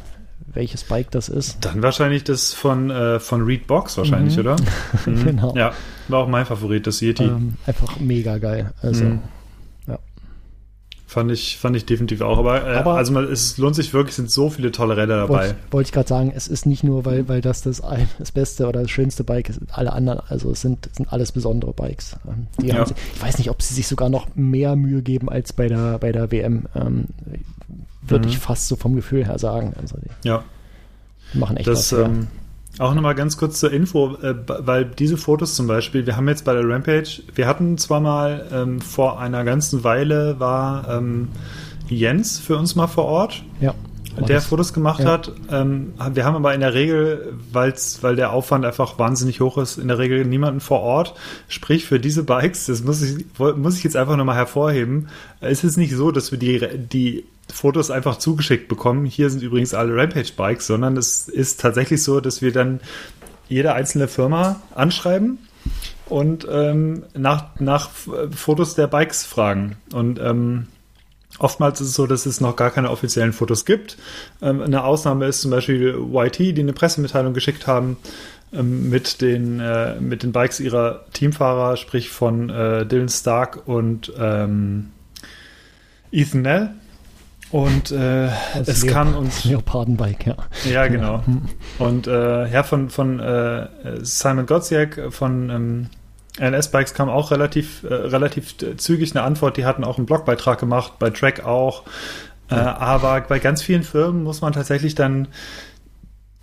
[0.47, 1.64] welches Bike das ist.
[1.66, 4.40] Dann wahrscheinlich das von, äh, von Reed Box wahrscheinlich, mhm.
[4.40, 4.57] oder?
[5.07, 5.25] Mhm.
[5.25, 5.54] genau.
[5.54, 5.73] Ja,
[6.09, 7.25] war auch mein Favorit, das Yeti.
[7.25, 8.73] Ähm, einfach mega geil.
[8.80, 9.21] Also mhm.
[11.09, 12.37] Fand ich, fand ich definitiv auch.
[12.37, 15.38] Aber, äh, aber also man, es lohnt sich wirklich, sind so viele tolle Räder dabei.
[15.38, 17.81] Wollte ich, wollt ich gerade sagen, es ist nicht nur, weil, weil das das,
[18.19, 21.73] das beste oder das schönste Bike ist, alle anderen, also es sind, sind alles besondere
[21.73, 22.15] Bikes.
[22.29, 22.85] Ähm, ja.
[22.85, 25.97] sich, ich weiß nicht, ob sie sich sogar noch mehr Mühe geben als bei der,
[25.99, 26.67] bei der WM.
[26.75, 27.07] Ähm,
[28.03, 28.33] Würde mhm.
[28.35, 29.73] ich fast so vom Gefühl her sagen.
[29.81, 30.45] Also die ja.
[31.33, 32.00] machen echt das, was.
[32.00, 32.27] Ähm,
[32.79, 36.45] auch nochmal ganz kurz zur Info, äh, weil diese Fotos zum Beispiel, wir haben jetzt
[36.45, 41.29] bei der Rampage, wir hatten zwar mal ähm, vor einer ganzen Weile war ähm,
[41.89, 43.43] Jens für uns mal vor Ort.
[43.61, 43.75] Ja.
[44.27, 45.13] Der Fotos gemacht ja.
[45.13, 45.33] hat.
[45.49, 49.79] Ähm, wir haben aber in der Regel, weil's, weil der Aufwand einfach wahnsinnig hoch ist,
[49.79, 51.15] in der Regel niemanden vor Ort.
[51.47, 55.09] Sprich, für diese Bikes, das muss ich, muss ich jetzt einfach nochmal hervorheben,
[55.41, 59.07] ist es nicht so, dass wir die, die Fotos einfach zugeschickt bekommen.
[59.07, 62.81] Hier sind übrigens alle Rampage-Bikes, sondern es ist tatsächlich so, dass wir dann
[63.49, 65.38] jede einzelne Firma anschreiben
[66.07, 67.90] und ähm, nach, nach
[68.31, 69.76] Fotos der Bikes fragen.
[69.93, 70.69] Und ähm,
[71.38, 73.97] oftmals ist es so, dass es noch gar keine offiziellen Fotos gibt.
[74.43, 77.97] Ähm, eine Ausnahme ist zum Beispiel YT, die eine Pressemitteilung geschickt haben
[78.52, 84.12] ähm, mit, den, äh, mit den Bikes ihrer Teamfahrer, sprich von äh, Dylan Stark und
[84.19, 84.90] ähm,
[86.11, 86.71] Ethan Nell
[87.50, 88.29] und äh,
[88.61, 89.44] es Leop kann uns.
[89.44, 90.37] Leopardenbike, ja.
[90.70, 91.23] Ja, genau.
[91.79, 93.68] Und äh, ja, von, von äh,
[94.03, 95.90] Simon Gotziak von ähm,
[96.38, 99.57] LS Bikes kam auch relativ, äh, relativ zügig eine Antwort.
[99.57, 101.85] Die hatten auch einen Blogbeitrag gemacht, bei Track auch.
[102.51, 105.29] Äh, aber bei ganz vielen Firmen muss man tatsächlich dann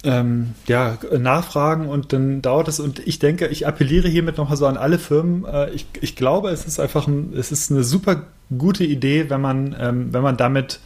[0.05, 2.79] ähm, ja, nachfragen und dann dauert es.
[2.79, 5.45] Und ich denke, ich appelliere hiermit nochmal so an alle Firmen.
[5.45, 8.23] Äh, ich, ich glaube, es ist einfach ein, es ist eine super
[8.55, 10.79] gute Idee, wenn man, ähm, wenn man damit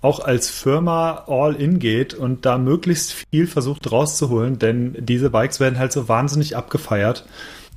[0.00, 5.60] auch als Firma all in geht und da möglichst viel versucht rauszuholen, denn diese Bikes
[5.60, 7.24] werden halt so wahnsinnig abgefeiert.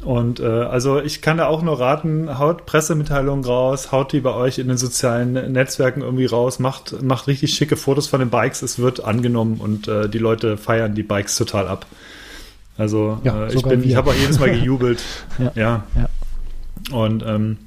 [0.04, 4.34] Und äh, also ich kann da auch nur raten, haut Pressemitteilungen raus, haut die bei
[4.34, 8.62] euch in den sozialen Netzwerken irgendwie raus, macht, macht richtig schicke Fotos von den Bikes,
[8.62, 11.88] es wird angenommen und äh, die Leute feiern die Bikes total ab.
[12.78, 15.02] Also ja, äh, ich bin, ich habe auch jedes Mal gejubelt.
[15.40, 15.84] ja, ja.
[15.96, 16.96] ja.
[16.96, 17.58] Und ähm,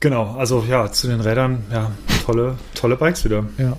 [0.00, 1.92] genau, also ja, zu den Rädern, ja,
[2.24, 3.44] tolle, tolle Bikes wieder.
[3.56, 3.76] Ja.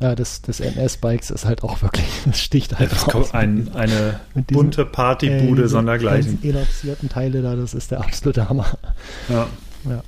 [0.00, 3.34] Ja, das, das NS-Bikes ist halt auch wirklich, das sticht halt ja, raus.
[3.34, 6.40] Ein, eine bunte Partybude äh, sondergleichen.
[6.40, 8.66] Die elaxierten Teile da, das ist der absolute Hammer.
[9.28, 9.46] Ja.
[9.88, 10.02] Ja.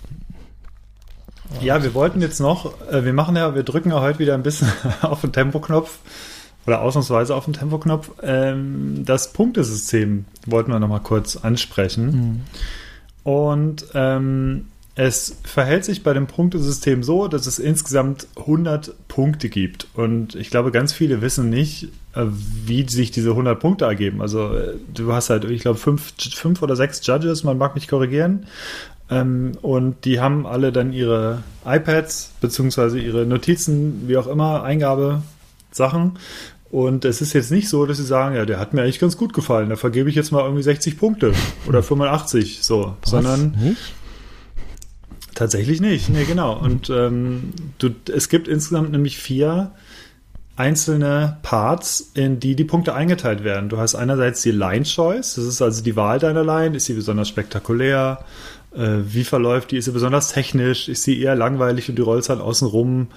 [1.61, 4.43] Ja, wir wollten jetzt noch, äh, wir machen ja, wir drücken ja heute wieder ein
[4.43, 4.69] bisschen
[5.03, 5.99] auf den Tempoknopf
[6.67, 8.11] oder ausnahmsweise auf den Tempoknopf.
[8.23, 12.07] Ähm, das Punktesystem wollten wir noch mal kurz ansprechen.
[12.07, 12.41] Mhm.
[13.31, 19.87] Und ähm, es verhält sich bei dem Punktesystem so, dass es insgesamt 100 Punkte gibt.
[19.95, 24.21] Und ich glaube, ganz viele wissen nicht, äh, wie sich diese 100 Punkte ergeben.
[24.21, 27.89] Also äh, du hast halt, ich glaube, fünf, fünf oder sechs Judges, man mag mich
[27.89, 28.47] korrigieren.
[29.09, 36.19] Ähm, und die haben alle dann ihre iPads beziehungsweise ihre Notizen, wie auch immer, Eingabesachen.
[36.71, 39.17] Und es ist jetzt nicht so, dass sie sagen, ja, der hat mir eigentlich ganz
[39.17, 41.35] gut gefallen, da vergebe ich jetzt mal irgendwie 60 Punkte
[41.67, 43.11] oder 85, so, Was?
[43.11, 43.93] sondern nicht?
[45.35, 46.59] Tatsächlich nicht, nee, genau.
[46.59, 49.73] Und ähm, du, es gibt insgesamt nämlich vier
[50.57, 53.69] einzelne Parts, in die die Punkte eingeteilt werden.
[53.71, 56.77] Du hast einerseits die Line Choice, das ist also die Wahl deiner Line.
[56.77, 58.25] Ist sie besonders spektakulär?
[58.75, 59.79] Äh, wie verläuft die?
[59.79, 60.89] Ist sie besonders technisch?
[60.89, 63.09] Ist sie eher langweilig und die Rollzahl außenrum?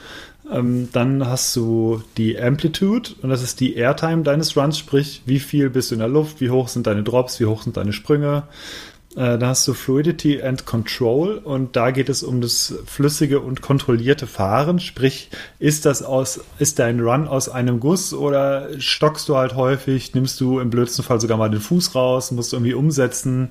[0.51, 5.39] Ähm, dann hast du die Amplitude und das ist die Airtime deines Runs, sprich, wie
[5.39, 7.93] viel bist du in der Luft, wie hoch sind deine Drops, wie hoch sind deine
[7.93, 8.43] Sprünge.
[9.15, 13.61] Äh, da hast du Fluidity and Control und da geht es um das flüssige und
[13.61, 14.79] kontrollierte Fahren.
[14.79, 20.13] Sprich, ist das aus, ist dein Run aus einem Guss oder stockst du halt häufig,
[20.13, 23.49] nimmst du im blödsten Fall sogar mal den Fuß raus, musst du irgendwie umsetzen.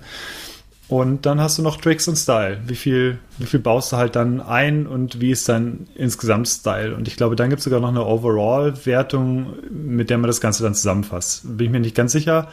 [0.86, 2.58] Und dann hast du noch Tricks und Style.
[2.66, 6.94] Wie viel, wie viel baust du halt dann ein und wie ist dein insgesamt Style?
[6.94, 10.62] Und ich glaube, dann gibt es sogar noch eine Overall-Wertung, mit der man das Ganze
[10.62, 11.56] dann zusammenfasst.
[11.56, 12.48] Bin ich mir nicht ganz sicher.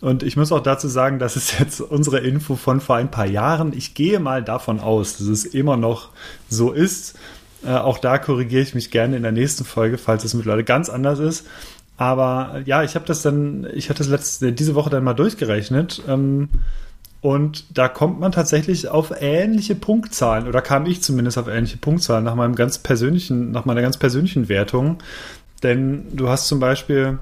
[0.00, 3.26] Und ich muss auch dazu sagen, das ist jetzt unsere Info von vor ein paar
[3.26, 3.72] Jahren.
[3.76, 6.10] Ich gehe mal davon aus, dass es immer noch
[6.48, 7.18] so ist.
[7.64, 10.88] Äh, auch da korrigiere ich mich gerne in der nächsten Folge, falls es mittlerweile ganz
[10.88, 11.46] anders ist.
[11.98, 16.02] Aber ja, ich habe das dann, ich hatte das letzte, diese Woche dann mal durchgerechnet.
[16.08, 16.48] Ähm,
[17.20, 22.24] und da kommt man tatsächlich auf ähnliche Punktzahlen, oder kam ich zumindest auf ähnliche Punktzahlen
[22.24, 25.02] nach meinem ganz persönlichen, nach meiner ganz persönlichen Wertung.
[25.62, 27.18] Denn du hast zum Beispiel,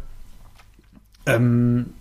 [1.26, 1.97] ähm, äh,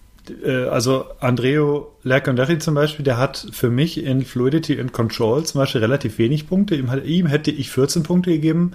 [0.70, 5.82] also Andreo Lerconderri zum Beispiel, der hat für mich in Fluidity and Control zum Beispiel
[5.82, 6.76] relativ wenig Punkte.
[6.76, 8.72] Ihm, ihm hätte ich 14 Punkte gegeben,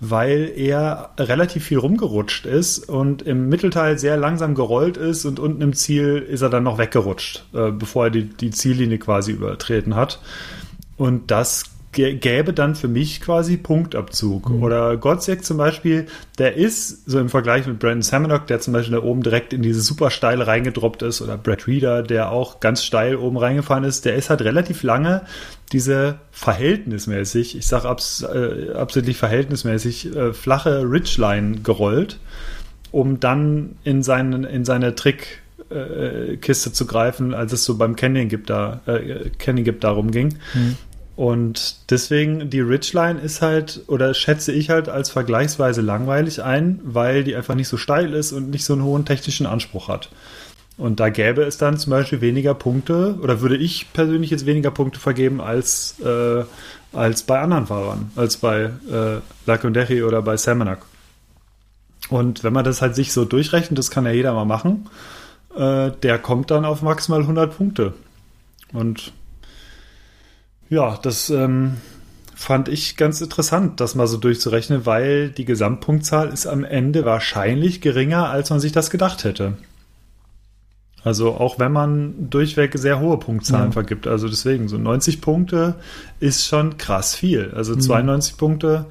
[0.00, 5.62] weil er relativ viel rumgerutscht ist und im Mittelteil sehr langsam gerollt ist und unten
[5.62, 9.94] im Ziel ist er dann noch weggerutscht, äh, bevor er die, die Ziellinie quasi übertreten
[9.96, 10.20] hat.
[10.96, 14.50] Und das gäbe dann für mich quasi Punktabzug.
[14.50, 14.62] Mhm.
[14.62, 16.06] Oder Gottsek zum Beispiel,
[16.38, 19.62] der ist so im Vergleich mit Brandon Samanock, der zum Beispiel da oben direkt in
[19.62, 24.04] diese super steil reingedroppt ist, oder Brad Reader, der auch ganz steil oben reingefahren ist,
[24.04, 25.22] der ist halt relativ lange
[25.72, 32.18] diese verhältnismäßig, ich sage abs äh, absolut verhältnismäßig, äh, flache Ridgeline gerollt,
[32.90, 37.96] um dann in, seinen, in seine Trick äh, Kiste zu greifen, als es so beim
[37.96, 40.38] Canyon gibt da, äh, Canyon gibt darum ging.
[40.54, 40.76] Mhm.
[41.18, 47.24] Und deswegen, die Ridgeline ist halt, oder schätze ich halt als vergleichsweise langweilig ein, weil
[47.24, 50.10] die einfach nicht so steil ist und nicht so einen hohen technischen Anspruch hat.
[50.76, 54.70] Und da gäbe es dann zum Beispiel weniger Punkte, oder würde ich persönlich jetzt weniger
[54.70, 56.44] Punkte vergeben als, äh,
[56.92, 60.82] als bei anderen Fahrern, als bei äh, Laconderi oder bei Samanak.
[62.10, 64.88] Und wenn man das halt sich so durchrechnet, das kann ja jeder mal machen,
[65.56, 67.94] äh, der kommt dann auf maximal 100 Punkte.
[68.72, 69.12] Und
[70.68, 71.78] ja, das ähm,
[72.34, 77.80] fand ich ganz interessant, das mal so durchzurechnen, weil die Gesamtpunktzahl ist am Ende wahrscheinlich
[77.80, 79.54] geringer, als man sich das gedacht hätte.
[81.04, 83.72] Also auch wenn man durchweg sehr hohe Punktzahlen ja.
[83.72, 84.06] vergibt.
[84.06, 85.76] Also deswegen, so 90 Punkte
[86.20, 87.52] ist schon krass viel.
[87.54, 88.38] Also 92 mhm.
[88.38, 88.86] Punkte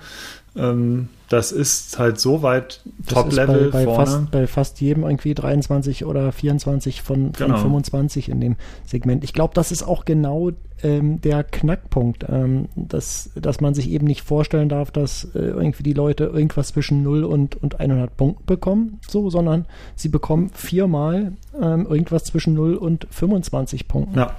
[0.58, 4.06] ähm, das ist halt so weit Top-Level bei, bei vorne.
[4.06, 7.58] Fast, bei fast jedem irgendwie 23 oder 24 von, von genau.
[7.58, 9.24] 25 in dem Segment.
[9.24, 10.52] Ich glaube, das ist auch genau
[10.84, 15.84] ähm, der Knackpunkt, ähm, dass, dass man sich eben nicht vorstellen darf, dass äh, irgendwie
[15.84, 19.66] die Leute irgendwas zwischen 0 und, und 100 Punkten bekommen, so, sondern
[19.96, 24.18] sie bekommen viermal ähm, irgendwas zwischen 0 und 25 Punkten.
[24.18, 24.36] Ja.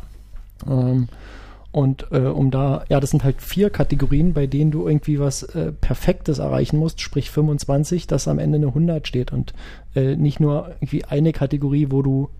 [1.70, 5.42] Und äh, um da, ja, das sind halt vier Kategorien, bei denen du irgendwie was
[5.42, 9.52] äh, Perfektes erreichen musst, sprich 25, dass am Ende eine 100 steht und
[9.94, 12.30] äh, nicht nur irgendwie eine Kategorie, wo du,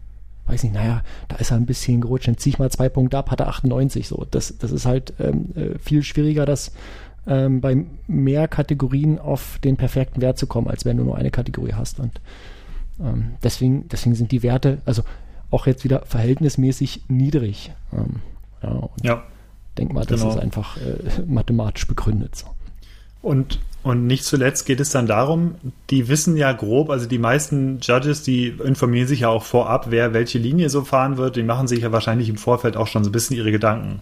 [0.47, 3.19] weiß nicht, naja, da ist er ein bisschen gerutscht, dann zieh ich mal zwei Punkte
[3.19, 4.27] ab, hat er 98, so.
[4.31, 6.73] Das, das ist halt ähm, äh, viel schwieriger, das
[7.27, 11.31] ähm, bei mehr Kategorien auf den perfekten Wert zu kommen, als wenn du nur eine
[11.31, 12.01] Kategorie hast.
[12.01, 12.21] Und
[12.99, 15.03] ähm, deswegen, deswegen sind die Werte, also
[15.51, 17.73] auch jetzt wieder verhältnismäßig niedrig.
[17.93, 18.17] Ähm,
[18.63, 19.23] ja, ja.
[19.77, 20.35] Denk mal, das genau.
[20.35, 22.35] ist einfach äh, mathematisch begründet.
[22.35, 22.47] So.
[23.23, 25.55] Und, und nicht zuletzt geht es dann darum,
[25.91, 30.13] die wissen ja grob, also die meisten Judges, die informieren sich ja auch vorab, wer
[30.15, 33.11] welche Linie so fahren wird, die machen sich ja wahrscheinlich im Vorfeld auch schon so
[33.11, 34.01] ein bisschen ihre Gedanken.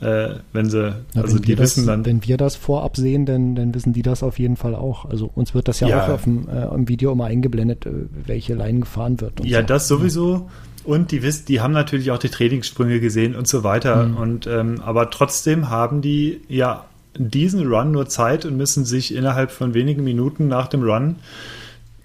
[0.00, 2.06] Äh, wenn sie, ja, also wenn die wissen das, dann.
[2.06, 5.04] Wenn wir das vorab sehen, dann, dann wissen die das auf jeden Fall auch.
[5.04, 6.04] Also uns wird das ja, ja.
[6.04, 7.90] auch auf dem, äh, im Video immer eingeblendet, äh,
[8.24, 9.44] welche Line gefahren wird.
[9.44, 9.66] ja, so.
[9.66, 10.34] das sowieso.
[10.34, 10.50] Ja.
[10.84, 14.06] Und die wissen, die haben natürlich auch die Trainingssprünge gesehen und so weiter.
[14.06, 14.16] Mhm.
[14.16, 19.50] Und ähm, aber trotzdem haben die ja diesen Run nur Zeit und müssen sich innerhalb
[19.50, 21.16] von wenigen Minuten nach dem Run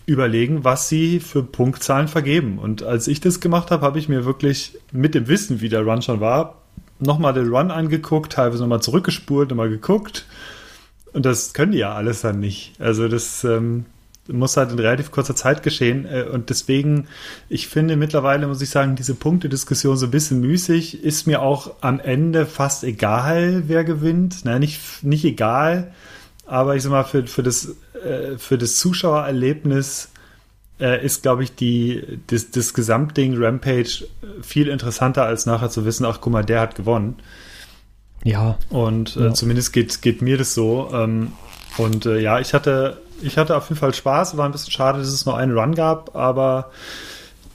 [0.06, 2.60] überlegen, was sie für Punktzahlen vergeben.
[2.60, 5.82] Und als ich das gemacht habe, habe ich mir wirklich mit dem Wissen, wie der
[5.82, 6.62] Run schon war,
[7.00, 10.26] nochmal den Run angeguckt, teilweise nochmal zurückgespult, nochmal geguckt.
[11.14, 12.74] Und das können die ja alles dann nicht.
[12.80, 13.86] Also das ähm,
[14.28, 16.06] muss halt in relativ kurzer Zeit geschehen.
[16.06, 17.08] Äh, und deswegen,
[17.50, 21.04] ich finde mittlerweile, muss ich sagen, diese Punktediskussion so ein bisschen müßig.
[21.04, 24.40] Ist mir auch am Ende fast egal, wer gewinnt.
[24.44, 25.92] Na, nicht, nicht egal,
[26.46, 30.10] aber ich sag mal, für, für, das, äh, für das Zuschauererlebnis
[30.80, 34.08] äh, ist, glaube ich, die, das, das Gesamtding Rampage
[34.42, 37.16] viel interessanter, als nachher zu wissen, ach guck mal, der hat gewonnen.
[38.24, 38.58] Ja.
[38.70, 39.34] Und äh, ja.
[39.34, 40.90] zumindest geht, geht mir das so.
[40.94, 41.34] Ähm,
[41.78, 44.38] und äh, ja, ich hatte ich hatte auf jeden Fall Spaß.
[44.38, 46.72] War ein bisschen schade, dass es nur einen Run gab, aber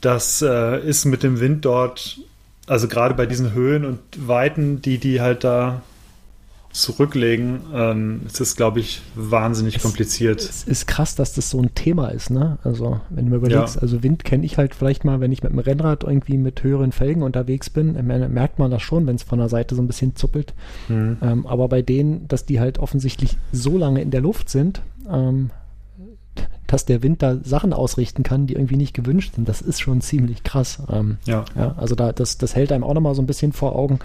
[0.00, 2.18] das äh, ist mit dem Wind dort,
[2.66, 5.82] also gerade bei diesen Höhen und Weiten, die die halt da
[6.72, 10.40] zurücklegen, ähm, ist es, glaube ich, wahnsinnig Es- kompliziert.
[10.40, 12.58] Es ist krass, dass das so ein Thema ist, ne?
[12.62, 13.82] Also, wenn du mir überlegst, Ja.
[13.82, 16.92] also Wind kenne ich halt vielleicht mal, wenn ich mit dem Rennrad irgendwie mit höheren
[16.92, 19.82] Felgen unterwegs bin, äh, mer- merkt man das schon, wenn es von der Seite so
[19.82, 20.54] ein bisschen zuppelt.
[20.86, 21.16] Hm.
[21.22, 25.50] Ähm, aber bei denen, dass die halt offensichtlich so lange in der Luft sind, ähm,
[26.68, 30.00] dass der Wind da Sachen ausrichten kann, die irgendwie nicht gewünscht sind, das ist schon
[30.00, 30.80] ziemlich krass.
[30.88, 31.44] Ähm, Ja.
[31.56, 33.98] ja, also da, das, das hält einem auch nochmal so ein bisschen vor Augen,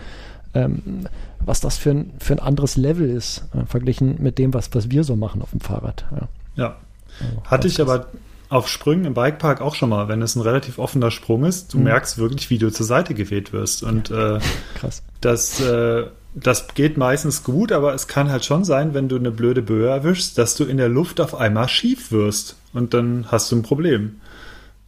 [0.55, 1.07] ähm,
[1.45, 4.89] was das für ein, für ein anderes Level ist, äh, verglichen mit dem, was, was
[4.89, 6.05] wir so machen auf dem Fahrrad.
[6.11, 6.75] Ja, ja.
[7.21, 8.07] also Hatte ich aber
[8.49, 11.77] auf Sprüngen im Bikepark auch schon mal, wenn es ein relativ offener Sprung ist, du
[11.77, 11.83] Mhm.
[11.85, 13.83] merkst wirklich, wie du zur Seite geweht wirst.
[13.83, 14.39] Und äh,
[14.75, 15.03] krass.
[15.21, 19.31] das, äh, das geht meistens gut, aber es kann halt schon sein, wenn du eine
[19.31, 22.55] blöde Böe erwischst, dass du in der Luft auf einmal schief wirst.
[22.73, 24.17] Und dann hast du ein Problem.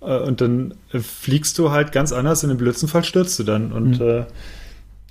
[0.02, 3.44] Äh, und dann äh, fliegst du halt ganz anders, in den blödsten Fall stürzt du
[3.44, 3.72] dann.
[3.72, 4.26] Und Mhm.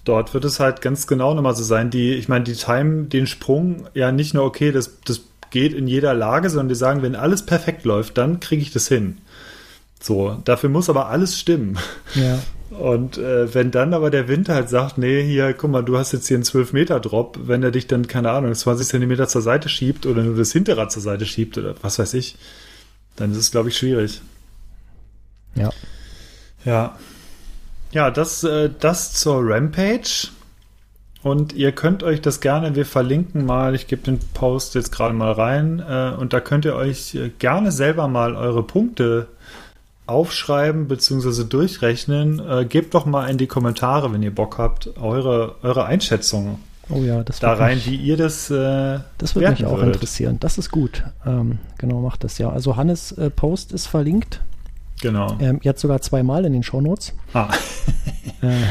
[0.07, 1.91] Dort wird es halt ganz genau nochmal so sein.
[1.91, 5.87] Die, ich meine, die timen den Sprung ja nicht nur, okay, das, das geht in
[5.87, 9.19] jeder Lage, sondern die sagen, wenn alles perfekt läuft, dann kriege ich das hin.
[10.01, 11.79] So, dafür muss aber alles stimmen.
[12.15, 12.39] Ja,
[12.71, 16.13] Und äh, wenn dann aber der Wind halt sagt, nee, hier, guck mal, du hast
[16.13, 20.07] jetzt hier einen 12-Meter-Drop, wenn er dich dann, keine Ahnung, 20 Zentimeter zur Seite schiebt
[20.07, 22.37] oder nur das Hinterrad zur Seite schiebt oder was weiß ich,
[23.17, 24.21] dann ist es, glaube ich, schwierig.
[25.55, 25.71] ja.
[26.65, 26.99] Ja.
[27.97, 30.29] Ja, das, äh, das zur Rampage.
[31.23, 35.15] Und ihr könnt euch das gerne, wir verlinken mal, ich gebe den Post jetzt gerade
[35.15, 39.29] mal rein, äh, und da könnt ihr euch äh, gerne selber mal eure Punkte
[40.05, 41.45] aufschreiben bzw.
[41.45, 42.39] durchrechnen.
[42.47, 46.59] Äh, gebt doch mal in die Kommentare, wenn ihr Bock habt, eure, eure Einschätzung
[46.91, 49.95] Oh ja, das da rein, mich, wie ihr das äh, das würde mich auch würdet.
[49.95, 50.37] interessieren.
[50.39, 51.03] Das ist gut.
[51.25, 52.51] Ähm, genau, macht das ja.
[52.51, 54.43] Also Hannes äh, Post ist verlinkt.
[55.01, 55.37] Genau.
[55.41, 57.15] Ähm, jetzt sogar zweimal in den Shownotes.
[57.33, 57.53] Ah.
[58.43, 58.63] Äh,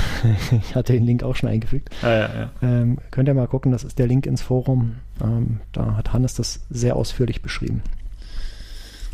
[0.57, 1.89] ich hatte den Link auch schon eingefügt.
[2.01, 2.51] ja, ja, ja.
[2.61, 4.97] Ähm, könnt ihr mal gucken, das ist der Link ins Forum.
[5.23, 7.81] Ähm, da hat Hannes das sehr ausführlich beschrieben.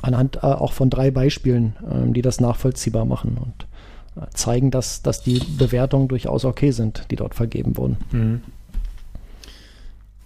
[0.02, 3.67] Anhand äh, auch von drei Beispielen, ähm, die das nachvollziehbar machen und
[4.21, 7.97] äh, zeigen, dass, dass die Bewertungen durchaus okay sind, die dort vergeben wurden.
[8.12, 8.41] Mhm.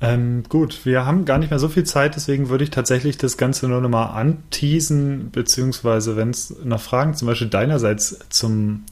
[0.02, 3.38] Ähm, gut, wir haben gar nicht mehr so viel Zeit, deswegen würde ich tatsächlich das
[3.38, 8.84] Ganze nur nochmal anteasen, beziehungsweise wenn es noch Fragen zum Beispiel deinerseits zum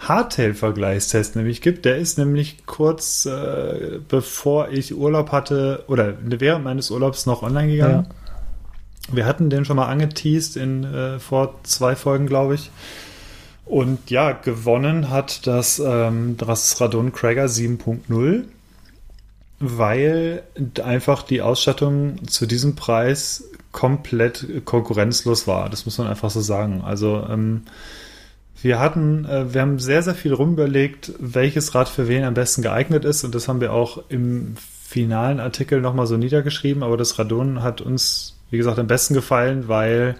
[0.00, 6.90] Hardtail-Vergleichstest nämlich gibt, der ist nämlich kurz äh, bevor ich Urlaub hatte oder während meines
[6.90, 8.06] Urlaubs noch online gegangen.
[9.10, 12.70] Wir hatten den schon mal angeteased in äh, vor zwei Folgen, glaube ich.
[13.64, 18.44] Und ja, gewonnen hat das, ähm, das Radon Krager 7.0
[19.60, 20.42] weil
[20.82, 25.68] einfach die Ausstattung zu diesem Preis komplett konkurrenzlos war.
[25.68, 26.82] Das muss man einfach so sagen.
[26.84, 27.62] Also ähm,
[28.62, 32.62] wir hatten, äh, wir haben sehr, sehr viel rumüberlegt, welches Rad für wen am besten
[32.62, 37.18] geeignet ist und das haben wir auch im finalen Artikel nochmal so niedergeschrieben, aber das
[37.18, 40.16] Radon hat uns, wie gesagt, am besten gefallen, weil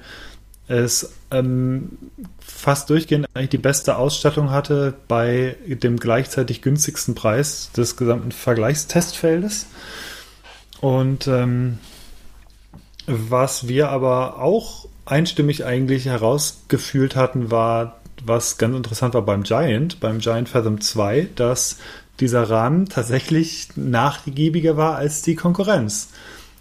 [0.68, 1.98] es ähm,
[2.38, 9.66] fast durchgehend eigentlich die beste Ausstattung hatte bei dem gleichzeitig günstigsten Preis des gesamten Vergleichstestfeldes.
[10.80, 11.78] Und ähm,
[13.06, 20.00] was wir aber auch einstimmig eigentlich herausgefühlt hatten, war, was ganz interessant war beim Giant,
[20.00, 21.78] beim Giant Fathom 2, dass
[22.20, 26.10] dieser Rahmen tatsächlich nachgiebiger war als die Konkurrenz.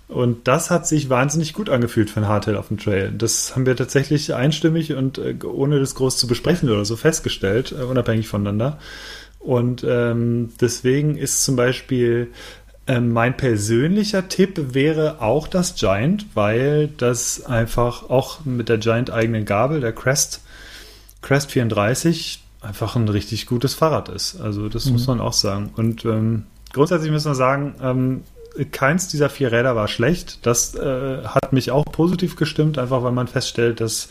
[0.07, 3.11] Und das hat sich wahnsinnig gut angefühlt für ein Hardtail auf dem Trail.
[3.11, 7.73] Das haben wir tatsächlich einstimmig und äh, ohne das groß zu besprechen oder so festgestellt,
[7.77, 8.79] äh, unabhängig voneinander.
[9.39, 12.29] Und ähm, deswegen ist zum Beispiel
[12.85, 19.11] äh, mein persönlicher Tipp wäre auch das Giant, weil das einfach auch mit der Giant
[19.11, 20.41] eigenen Gabel, der Crest,
[21.21, 24.39] Crest 34, einfach ein richtig gutes Fahrrad ist.
[24.39, 24.93] Also das Mhm.
[24.93, 25.71] muss man auch sagen.
[25.75, 28.23] Und ähm, grundsätzlich müssen wir sagen, ähm,
[28.65, 30.45] keins dieser vier Räder war schlecht.
[30.45, 34.09] Das äh, hat mich auch positiv gestimmt, einfach weil man feststellt, dass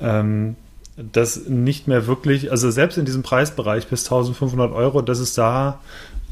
[0.00, 0.56] ähm,
[0.96, 5.80] das nicht mehr wirklich, also selbst in diesem Preisbereich bis 1500 Euro, dass es da,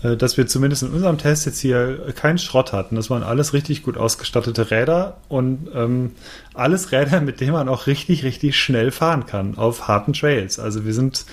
[0.02, 2.96] äh, dass wir zumindest in unserem Test jetzt hier keinen Schrott hatten.
[2.96, 6.12] Das waren alles richtig gut ausgestattete Räder und ähm,
[6.54, 10.58] alles Räder, mit denen man auch richtig, richtig schnell fahren kann auf harten Trails.
[10.58, 11.26] Also wir sind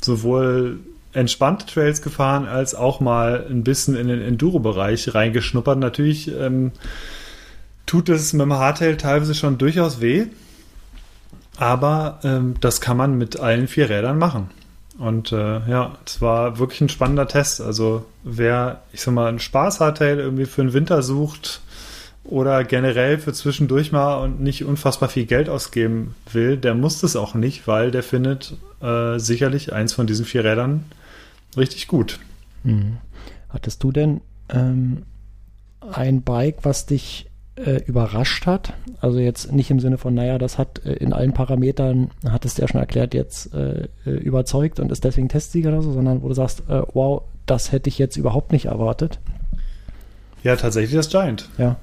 [0.00, 0.78] sowohl
[1.16, 5.78] entspannte Trails gefahren, als auch mal ein bisschen in den Enduro-Bereich reingeschnuppert.
[5.78, 6.72] Natürlich ähm,
[7.86, 10.26] tut es mit dem Hardtail teilweise schon durchaus weh,
[11.56, 14.50] aber ähm, das kann man mit allen vier Rädern machen.
[14.98, 17.60] Und äh, ja, es war wirklich ein spannender Test.
[17.60, 21.60] Also wer, ich sag mal, ein Spaß-Hardtail irgendwie für den Winter sucht
[22.24, 27.16] oder generell für zwischendurch mal und nicht unfassbar viel Geld ausgeben will, der muss das
[27.16, 30.84] auch nicht, weil der findet äh, sicherlich eins von diesen vier Rädern
[31.56, 32.20] richtig gut.
[32.64, 32.98] Mhm.
[33.48, 35.02] Hattest du denn ähm,
[35.92, 38.74] ein Bike, was dich äh, überrascht hat?
[39.00, 42.56] Also jetzt nicht im Sinne von, naja, das hat äh, in allen Parametern, hat es
[42.56, 46.28] ja schon erklärt, jetzt äh, äh, überzeugt und ist deswegen Testsieger oder so, sondern wo
[46.28, 49.18] du sagst, äh, wow, das hätte ich jetzt überhaupt nicht erwartet.
[50.42, 51.48] Ja, tatsächlich das Giant.
[51.58, 51.76] Ja.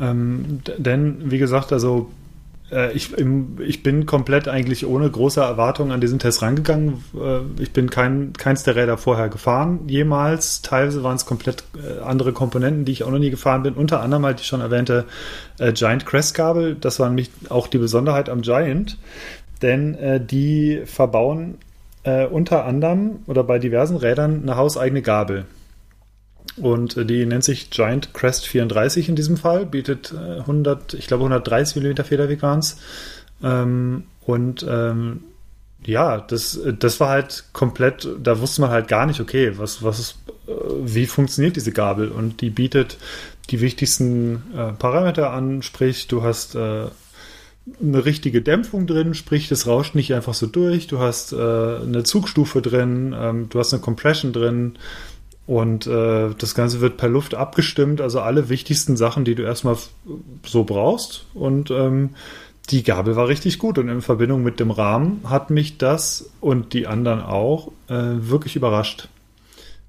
[0.00, 2.10] Ähm, denn, wie gesagt, also
[2.92, 7.04] ich, ich, bin komplett eigentlich ohne große Erwartungen an diesen Test rangegangen.
[7.14, 10.62] Äh, ich bin kein, keins der Räder vorher gefahren, jemals.
[10.62, 13.74] Teilweise waren es komplett äh, andere Komponenten, die ich auch noch nie gefahren bin.
[13.74, 15.04] Unter anderem halt die schon erwähnte
[15.58, 16.74] Giant Crest Gabel.
[16.74, 18.98] Das war nämlich auch die Besonderheit am Giant,
[19.62, 21.54] denn die verbauen
[22.30, 25.46] unter anderem oder bei diversen Rädern eine hauseigene Gabel.
[26.56, 31.06] Und äh, die nennt sich Giant Crest 34 in diesem Fall, bietet 100, äh, ich
[31.06, 32.78] glaube 130 mm Federweg waren es.
[33.42, 35.22] Ähm, und ähm,
[35.84, 39.98] ja, das, das war halt komplett, da wusste man halt gar nicht, okay, was, was
[39.98, 42.08] ist, äh, wie funktioniert diese Gabel?
[42.08, 42.98] Und die bietet
[43.50, 46.86] die wichtigsten äh, Parameter an, sprich, du hast äh,
[47.82, 52.04] eine richtige Dämpfung drin, sprich, das rauscht nicht einfach so durch, du hast äh, eine
[52.04, 54.78] Zugstufe drin, ähm, du hast eine Compression drin,
[55.46, 59.76] und äh, das Ganze wird per Luft abgestimmt, also alle wichtigsten Sachen, die du erstmal
[60.44, 61.26] so brauchst.
[61.34, 62.10] Und ähm,
[62.70, 63.78] die Gabel war richtig gut.
[63.78, 68.56] Und in Verbindung mit dem Rahmen hat mich das und die anderen auch äh, wirklich
[68.56, 69.08] überrascht.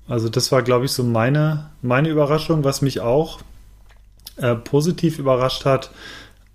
[0.07, 3.39] Also das war, glaube ich, so meine, meine Überraschung, was mich auch
[4.37, 5.89] äh, positiv überrascht hat,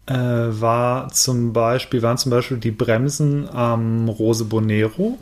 [0.07, 5.19] äh, war zum Beispiel, waren zum Beispiel die Bremsen am Rose Bonero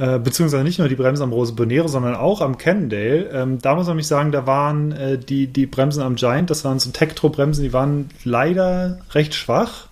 [0.00, 3.28] äh, beziehungsweise nicht nur die Bremsen am Rose Bonero, sondern auch am Cannondale.
[3.34, 6.64] Ähm, da muss man mich sagen, da waren äh, die, die Bremsen am Giant, das
[6.64, 9.88] waren so Tektro-Bremsen, die waren leider recht schwach.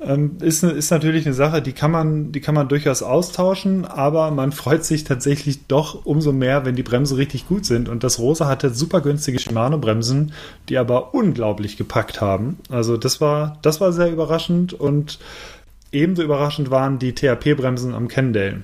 [0.00, 4.30] Ähm, ist, ist natürlich eine Sache, die kann, man, die kann man durchaus austauschen, aber
[4.32, 7.88] man freut sich tatsächlich doch umso mehr, wenn die Bremsen richtig gut sind.
[7.88, 10.34] Und das Rose hatte super günstige Shimano-Bremsen,
[10.68, 12.58] die aber unglaublich gepackt haben.
[12.68, 15.20] Also das war, das war sehr überraschend und
[15.90, 18.60] ebenso überraschend waren die THP-Bremsen am Cannondale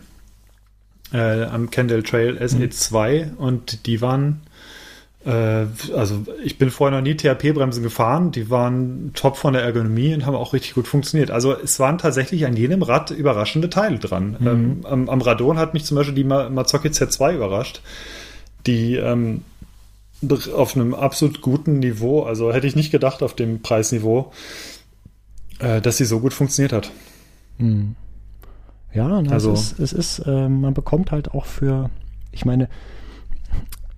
[1.13, 3.37] äh, am Kendall Trail SE2 mhm.
[3.37, 4.43] und die waren,
[5.25, 10.15] äh, also ich bin vorher noch nie THP-Bremsen gefahren, die waren top von der Ergonomie
[10.15, 11.31] und haben auch richtig gut funktioniert.
[11.31, 14.37] Also es waren tatsächlich an jedem Rad überraschende Teile dran.
[14.39, 14.47] Mhm.
[14.47, 17.81] Ähm, am, am, Radon hat mich zum Beispiel die Mazzocchi Z2 überrascht,
[18.67, 19.43] die ähm,
[20.55, 24.33] auf einem absolut guten Niveau, also hätte ich nicht gedacht auf dem Preisniveau,
[25.61, 26.91] äh, dass sie so gut funktioniert hat.
[27.59, 27.97] Mhm.
[28.93, 31.91] Ja, na, also, es ist, es ist äh, man bekommt halt auch für,
[32.33, 32.69] ich meine,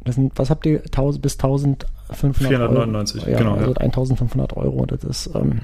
[0.04, 3.30] das sind, was habt ihr, 1000 bis 1500 499, Euro?
[3.30, 3.54] Ja, genau.
[3.54, 3.76] Also ja.
[3.76, 4.86] 1500 Euro.
[4.86, 5.60] Das ist, ähm,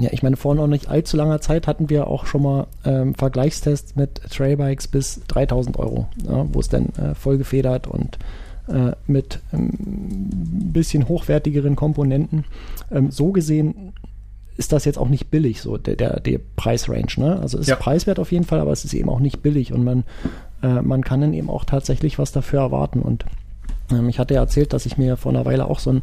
[0.00, 3.14] ja, ich meine, vor noch nicht allzu langer Zeit hatten wir auch schon mal ähm,
[3.14, 8.18] Vergleichstests mit Trailbikes bis 3000 Euro, ja, wo es dann äh, voll gefedert und
[8.68, 12.44] äh, mit ein ähm, bisschen hochwertigeren Komponenten.
[12.90, 13.92] Ähm, so gesehen
[14.56, 17.14] ist das jetzt auch nicht billig, so der, der, der Preisrange.
[17.16, 17.38] Ne?
[17.40, 17.76] Also es ist ja.
[17.76, 20.04] preiswert auf jeden Fall, aber es ist eben auch nicht billig und man,
[20.62, 23.00] äh, man kann dann eben auch tatsächlich was dafür erwarten.
[23.00, 23.24] Und
[23.90, 26.02] ähm, ich hatte ja erzählt, dass ich mir vor einer Weile auch so ein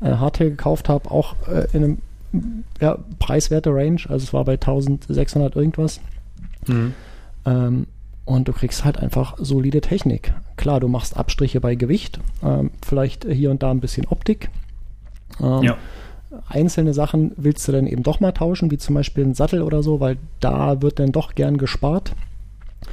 [0.00, 1.98] äh, Hardtail gekauft habe, auch äh, in einem
[2.80, 6.00] ja, preiswerte Range, also es war bei 1600 irgendwas.
[6.66, 6.94] Mhm.
[7.44, 7.86] Ähm,
[8.24, 10.34] und du kriegst halt einfach solide Technik.
[10.56, 14.50] Klar, du machst Abstriche bei Gewicht, ähm, vielleicht hier und da ein bisschen Optik.
[15.40, 15.76] Ähm, ja
[16.48, 19.82] einzelne Sachen willst du dann eben doch mal tauschen, wie zum Beispiel einen Sattel oder
[19.82, 22.12] so, weil da wird dann doch gern gespart.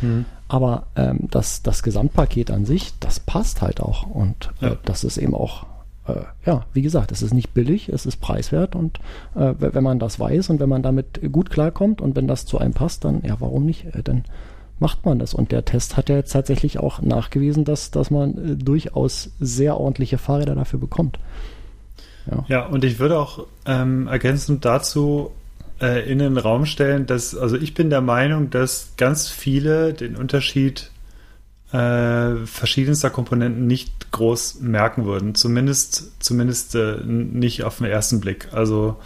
[0.02, 0.26] Mhm.
[0.48, 4.06] Aber ähm, das, das Gesamtpaket an sich, das passt halt auch.
[4.06, 4.78] Und äh, ja.
[4.86, 5.66] das ist eben auch,
[6.08, 8.76] äh, ja, wie gesagt, es ist nicht billig, es ist preiswert.
[8.76, 9.00] Und
[9.36, 12.58] äh, wenn man das weiß und wenn man damit gut klarkommt und wenn das zu
[12.60, 13.86] einem passt, dann, ja, warum nicht?
[13.96, 14.24] Äh, dann
[14.80, 15.34] macht man das.
[15.34, 19.80] Und der Test hat ja jetzt tatsächlich auch nachgewiesen, dass, dass man äh, durchaus sehr
[19.80, 21.20] ordentliche Fahrräder dafür bekommt.
[22.30, 25.32] Ja, ja und ich würde auch ähm, ergänzend dazu
[25.82, 30.16] äh, in den Raum stellen, dass, also ich bin der Meinung, dass ganz viele den
[30.16, 30.92] Unterschied
[31.72, 35.36] äh, verschiedenster Komponenten nicht groß merken würden.
[35.36, 38.48] Zumindest, zumindest äh, nicht auf den ersten Blick.
[38.52, 38.98] Also,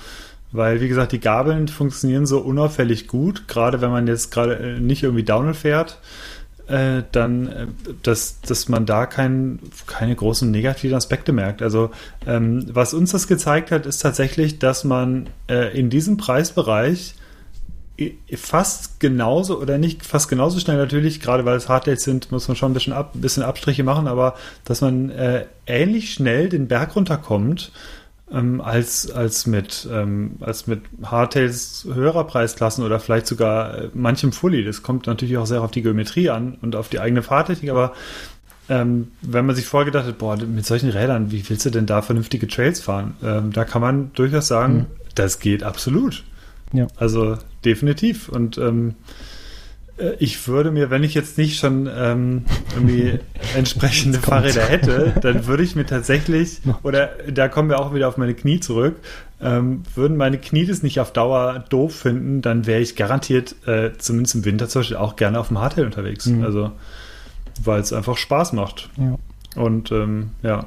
[0.51, 4.79] weil, wie gesagt, die Gabeln funktionieren so unauffällig gut, gerade wenn man jetzt gerade äh,
[4.79, 5.99] nicht irgendwie Downhill fährt
[6.67, 7.67] äh, dann, äh,
[8.03, 11.61] dass, dass man da kein, keine großen negativen Aspekte merkt.
[11.61, 11.91] Also
[12.25, 17.15] ähm, was uns das gezeigt hat, ist tatsächlich, dass man äh, in diesem Preisbereich
[18.35, 22.55] fast genauso oder nicht fast genauso schnell natürlich, gerade weil es Hardtails sind, muss man
[22.55, 24.35] schon ein bisschen, ab, bisschen Abstriche machen, aber
[24.65, 27.71] dass man äh, ähnlich schnell den Berg runterkommt
[28.31, 34.31] ähm, als, als, mit, ähm, als mit Hardtails höherer Preisklassen oder vielleicht sogar äh, manchem
[34.31, 34.63] Fully.
[34.65, 37.93] Das kommt natürlich auch sehr auf die Geometrie an und auf die eigene Fahrtechnik, aber
[38.69, 41.85] ähm, wenn man sich vorher gedacht hat, boah, mit solchen Rädern, wie willst du denn
[41.85, 43.15] da vernünftige Trails fahren?
[43.23, 44.85] Ähm, da kann man durchaus sagen, mhm.
[45.15, 46.25] das geht absolut.
[46.73, 46.87] Ja.
[46.97, 48.27] Also definitiv.
[48.27, 48.93] Und ähm, äh,
[50.19, 53.19] ich würde mir, wenn ich jetzt nicht schon ähm, irgendwie
[53.55, 58.17] entsprechende Fahrräder hätte, dann würde ich mir tatsächlich, oder da kommen wir auch wieder auf
[58.17, 58.97] meine Knie zurück,
[59.41, 63.91] ähm, würden meine Knie das nicht auf Dauer doof finden, dann wäre ich garantiert, äh,
[63.97, 66.27] zumindest im Winter zum Beispiel, auch gerne auf dem Hardtail unterwegs.
[66.27, 66.43] Mhm.
[66.43, 66.71] Also,
[67.63, 68.89] weil es einfach Spaß macht.
[68.97, 69.17] Ja.
[69.55, 70.65] Und ähm, ja.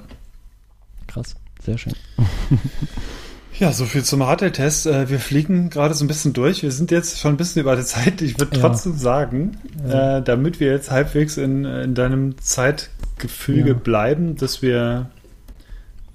[1.07, 1.95] Krass, sehr schön.
[3.61, 4.87] Ja, so viel zum Hardtail-Test.
[4.87, 6.63] Äh, wir fliegen gerade so ein bisschen durch.
[6.63, 8.23] Wir sind jetzt schon ein bisschen über der Zeit.
[8.23, 8.99] Ich würde trotzdem ja.
[8.99, 10.17] sagen, ja.
[10.17, 13.75] Äh, damit wir jetzt halbwegs in, in deinem Zeitgefüge ja.
[13.75, 15.11] bleiben, dass wir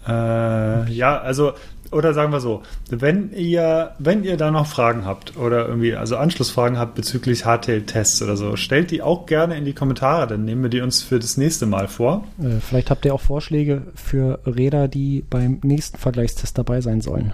[0.07, 1.53] äh, ja, also
[1.95, 6.17] oder sagen wir so, wenn ihr, wenn ihr da noch Fragen habt oder irgendwie, also
[6.17, 10.63] Anschlussfragen habt bezüglich Hardtail-Tests oder so, stellt die auch gerne in die Kommentare, dann nehmen
[10.63, 12.25] wir die uns für das nächste Mal vor.
[12.41, 17.33] Äh, vielleicht habt ihr auch Vorschläge für Räder, die beim nächsten Vergleichstest dabei sein sollen.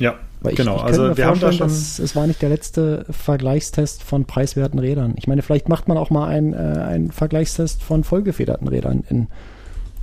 [0.00, 0.14] Ja,
[0.48, 0.76] ich, genau.
[0.76, 1.68] Ich also wir haben da schon.
[1.68, 5.14] Es war nicht der letzte Vergleichstest von preiswerten Rädern.
[5.16, 9.28] Ich meine, vielleicht macht man auch mal einen, äh, einen Vergleichstest von vollgefederten Rädern in,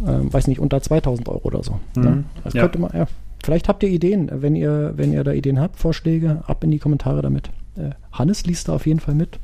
[0.08, 1.80] äh, weiß nicht, unter 2000 Euro oder so.
[1.98, 2.04] Mhm.
[2.04, 2.62] Ja, das ja.
[2.62, 3.08] könnte man, ja,
[3.44, 6.80] Vielleicht habt ihr Ideen, wenn ihr, wenn ihr da Ideen habt, Vorschläge, ab in die
[6.80, 7.50] Kommentare damit.
[7.76, 9.40] Äh, Hannes liest da auf jeden Fall mit.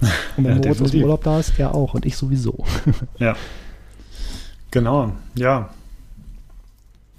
[0.36, 2.64] Und wenn ja, Moritz aus dem Urlaub da ist, er auch und ich sowieso.
[3.18, 3.36] ja.
[4.70, 5.70] Genau, ja.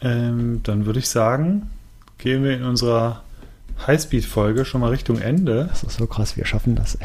[0.02, 1.70] Ähm, dann würde ich sagen,
[2.18, 3.22] gehen wir in unserer
[3.86, 5.68] Highspeed-Folge schon mal Richtung Ende.
[5.70, 6.98] Das ist so krass, wir schaffen das.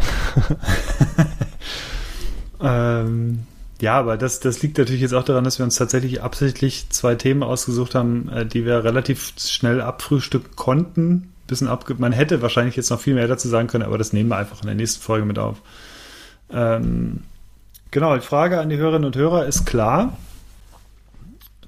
[2.63, 3.41] ähm,
[3.81, 7.15] ja, aber das, das liegt natürlich jetzt auch daran, dass wir uns tatsächlich absichtlich zwei
[7.15, 11.33] Themen ausgesucht haben, äh, die wir relativ schnell abfrühstücken konnten.
[11.47, 14.31] Bisschen abge Man hätte wahrscheinlich jetzt noch viel mehr dazu sagen können, aber das nehmen
[14.31, 15.59] wir einfach in der nächsten Folge mit auf.
[16.51, 17.23] Ähm,
[17.91, 20.17] genau, die Frage an die Hörerinnen und Hörer ist klar.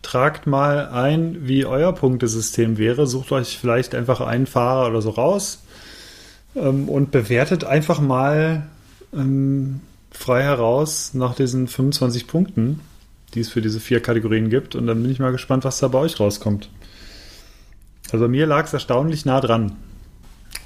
[0.00, 3.06] Tragt mal ein, wie euer Punktesystem wäre.
[3.06, 5.62] Sucht euch vielleicht einfach einen Fahrer oder so raus
[6.56, 8.66] ähm, und bewertet einfach mal
[9.12, 9.80] ähm,
[10.10, 12.80] frei heraus nach diesen 25 Punkten,
[13.34, 14.74] die es für diese vier Kategorien gibt.
[14.74, 16.70] Und dann bin ich mal gespannt, was da bei euch rauskommt.
[18.10, 19.76] Also mir lag es erstaunlich nah dran.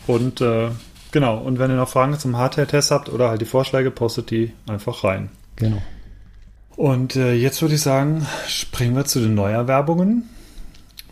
[0.06, 0.70] Und äh,
[1.10, 4.52] genau, und wenn ihr noch Fragen zum Hardware-Test habt oder halt die Vorschläge, postet die
[4.66, 5.30] einfach rein.
[5.56, 5.82] Genau.
[6.76, 10.28] Und äh, jetzt würde ich sagen, springen wir zu den Neuerwerbungen.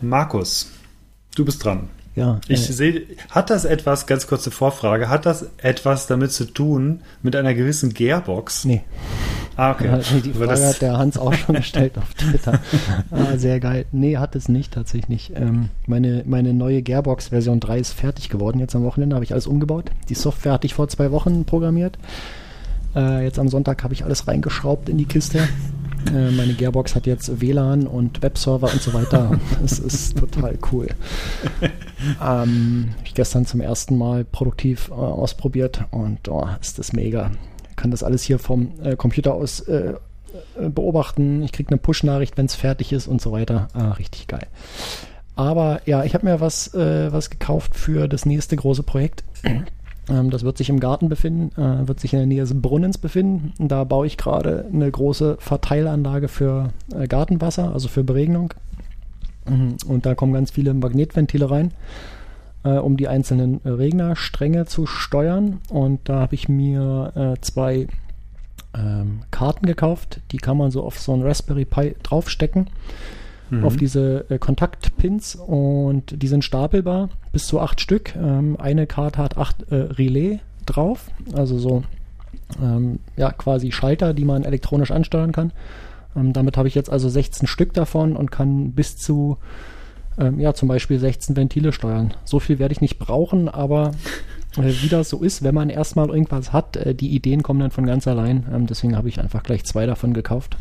[0.01, 0.71] Markus,
[1.35, 1.89] du bist dran.
[2.15, 2.41] Ja.
[2.47, 7.01] Ich äh, sehe, hat das etwas, ganz kurze Vorfrage, hat das etwas damit zu tun
[7.21, 8.65] mit einer gewissen Gearbox?
[8.65, 8.81] Nee.
[9.55, 9.87] Ah, okay.
[9.87, 12.59] Ja, die Frage das hat der Hans auch schon gestellt auf Twitter.
[13.11, 13.85] Ah, sehr geil.
[13.91, 15.33] Nee, hat es nicht, tatsächlich nicht.
[15.35, 18.59] Ähm, meine, meine neue Gearbox Version 3 ist fertig geworden.
[18.59, 19.91] Jetzt am Wochenende habe ich alles umgebaut.
[20.09, 21.97] Die Software hatte ich vor zwei Wochen programmiert.
[22.95, 25.47] Äh, jetzt am Sonntag habe ich alles reingeschraubt in die Kiste.
[26.07, 29.39] Äh, meine Gearbox hat jetzt WLAN und Webserver und so weiter.
[29.61, 30.87] Das ist total cool.
[32.21, 37.31] ähm, habe ich gestern zum ersten Mal produktiv äh, ausprobiert und oh, ist das mega.
[37.69, 39.93] Ich kann das alles hier vom äh, Computer aus äh,
[40.59, 41.43] äh, beobachten.
[41.43, 43.67] Ich kriege eine Push-Nachricht, wenn es fertig ist und so weiter.
[43.73, 44.47] Ah, richtig geil.
[45.35, 49.23] Aber ja, ich habe mir was, was gekauft für das nächste große Projekt.
[50.09, 52.97] Ähm, das wird sich im Garten befinden, äh, wird sich in der Nähe des Brunnens
[52.97, 53.53] befinden.
[53.59, 58.53] Da baue ich gerade eine große Verteilanlage für äh, Gartenwasser, also für Beregnung.
[59.47, 59.77] Mhm.
[59.87, 61.71] Und da kommen ganz viele Magnetventile rein,
[62.63, 65.59] äh, um die einzelnen Regnerstränge zu steuern.
[65.69, 67.87] Und da habe ich mir zwei
[68.73, 70.21] ähm, Karten gekauft.
[70.31, 72.67] Die kann man so auf so ein Raspberry Pi draufstecken
[73.51, 73.65] mhm.
[73.65, 78.15] auf diese äh, Kontaktpins und die sind stapelbar, bis zu acht Stück.
[78.15, 81.83] Ähm, eine Karte hat acht äh, Relais drauf, also so
[82.61, 85.51] ähm, ja quasi Schalter, die man elektronisch ansteuern kann.
[86.15, 89.37] Ähm, damit habe ich jetzt also 16 Stück davon und kann bis zu
[90.17, 92.13] ähm, ja zum Beispiel 16 Ventile steuern.
[92.25, 93.91] So viel werde ich nicht brauchen, aber
[94.57, 97.71] äh, wie das so ist, wenn man erstmal irgendwas hat, äh, die Ideen kommen dann
[97.71, 98.45] von ganz allein.
[98.53, 100.57] Ähm, deswegen habe ich einfach gleich zwei davon gekauft.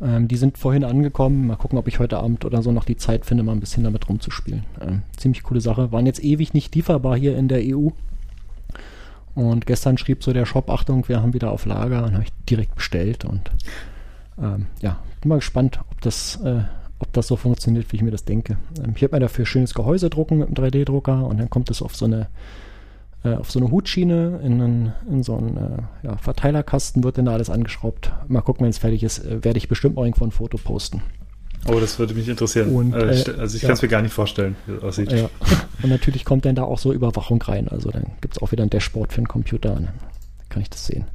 [0.00, 1.46] Ähm, die sind vorhin angekommen.
[1.46, 3.84] Mal gucken, ob ich heute Abend oder so noch die Zeit finde, mal ein bisschen
[3.84, 4.64] damit rumzuspielen.
[4.80, 5.92] Ähm, ziemlich coole Sache.
[5.92, 7.88] Waren jetzt ewig nicht lieferbar hier in der EU.
[9.34, 12.32] Und gestern schrieb so der Shop, Achtung, wir haben wieder auf Lager und habe ich
[12.48, 13.24] direkt bestellt.
[13.24, 13.50] Und
[14.40, 16.62] ähm, ja, bin mal gespannt, ob das, äh,
[16.98, 18.56] ob das so funktioniert, wie ich mir das denke.
[18.78, 21.82] Ähm, ich habe mir dafür schönes Gehäuse drucken mit einem 3D-Drucker und dann kommt es
[21.82, 22.28] auf so eine
[23.24, 27.24] äh, auf so eine Hutschiene, in, einen, in so einen äh, ja, Verteilerkasten wird dann
[27.24, 28.12] da alles angeschraubt.
[28.28, 31.02] Mal gucken, wenn es fertig ist, äh, werde ich bestimmt auch irgendwo ein Foto posten.
[31.66, 32.74] Oh, das würde mich interessieren.
[32.74, 33.68] Und, äh, äh also ich ja.
[33.68, 35.12] kann es mir gar nicht vorstellen, wie das aussieht.
[35.12, 35.30] Ja.
[35.82, 37.68] Und natürlich kommt dann da auch so Überwachung rein.
[37.68, 39.88] Also dann gibt es auch wieder ein Dashboard für den Computer dann
[40.50, 41.06] kann ich das sehen.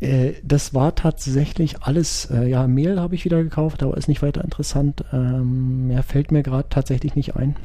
[0.00, 4.22] Äh, das war tatsächlich alles, äh, ja, Mehl habe ich wieder gekauft, aber ist nicht
[4.22, 5.04] weiter interessant.
[5.12, 7.56] Ähm, mehr fällt mir gerade tatsächlich nicht ein.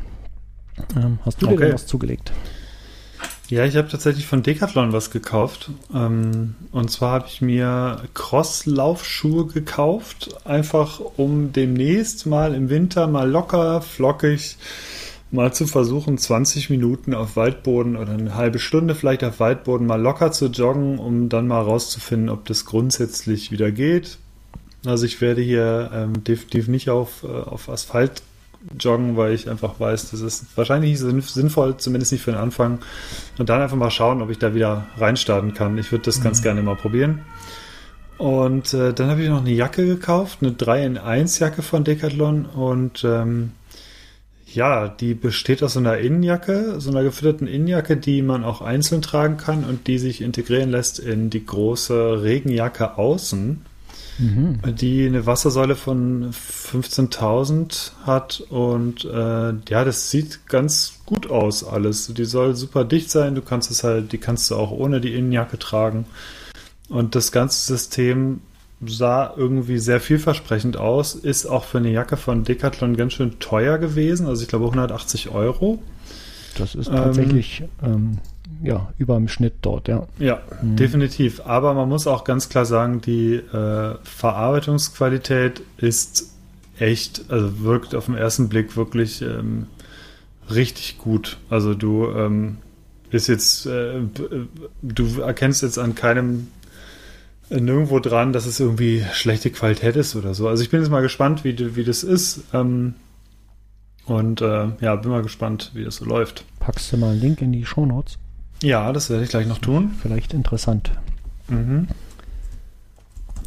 [0.96, 1.66] Ähm, hast du dir Okay.
[1.66, 2.32] denn was zugelegt?
[3.50, 5.70] Ja, ich habe tatsächlich von Decathlon was gekauft.
[5.94, 13.30] Ähm, und zwar habe ich mir Crosslaufschuhe gekauft, einfach um demnächst mal im Winter mal
[13.30, 14.58] locker, flockig
[15.30, 20.00] mal zu versuchen, 20 Minuten auf Waldboden oder eine halbe Stunde vielleicht auf Waldboden mal
[20.00, 24.20] locker zu joggen, um dann mal rauszufinden, ob das grundsätzlich wieder geht.
[24.86, 28.22] Also ich werde hier ähm, definitiv nicht auf, äh, auf Asphalt
[28.80, 32.40] joggen, weil ich einfach weiß, das ist wahrscheinlich nicht sinn- sinnvoll, zumindest nicht für den
[32.40, 32.80] Anfang.
[33.38, 35.78] Und dann einfach mal schauen, ob ich da wieder reinstarten kann.
[35.78, 37.22] Ich würde das ganz gerne mal probieren.
[38.18, 41.84] Und äh, dann habe ich noch eine Jacke gekauft, eine 3 in 1 Jacke von
[41.84, 43.52] Decathlon und ähm,
[44.46, 49.02] ja, die besteht aus so einer Innenjacke, so einer gefütterten Innenjacke, die man auch einzeln
[49.02, 53.66] tragen kann und die sich integrieren lässt in die große Regenjacke außen
[54.20, 54.60] Mhm.
[54.76, 62.14] die eine Wassersäule von 15.000 hat und äh, ja, das sieht ganz gut aus alles.
[62.14, 65.14] Die soll super dicht sein, du kannst es halt, die kannst du auch ohne die
[65.14, 66.06] Innenjacke tragen
[66.90, 68.42] und das ganze System
[68.86, 73.78] sah irgendwie sehr vielversprechend aus, ist auch für eine Jacke von Decathlon ganz schön teuer
[73.78, 75.82] gewesen, also ich glaube 180 Euro.
[76.58, 78.18] Das ist Ähm, tatsächlich ähm,
[78.64, 80.08] ja, über dem Schnitt dort, ja.
[80.20, 80.76] Ja, Mhm.
[80.76, 81.42] definitiv.
[81.46, 86.30] Aber man muss auch ganz klar sagen, die äh, Verarbeitungsqualität ist
[86.80, 89.68] echt, also wirkt auf den ersten Blick wirklich ähm,
[90.54, 91.38] richtig gut.
[91.50, 92.58] Also du ähm,
[93.12, 94.46] ist jetzt, äh, b-
[94.82, 96.48] du erkennst jetzt an keinem
[97.50, 100.48] äh, nirgendwo dran, dass es irgendwie schlechte Qualität ist oder so.
[100.48, 102.42] Also ich bin jetzt mal gespannt, wie, wie das ist.
[102.54, 102.96] Ähm,
[104.06, 106.44] und äh, ja, bin mal gespannt, wie das so läuft.
[106.60, 108.18] Packst du mal einen Link in die Shownotes?
[108.62, 109.92] Ja, das werde ich gleich noch tun.
[110.02, 110.92] Vielleicht interessant.
[111.50, 111.88] Mhm.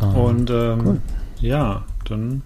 [0.02, 1.00] Ähm, Und ähm, cool.
[1.40, 2.42] ja, dann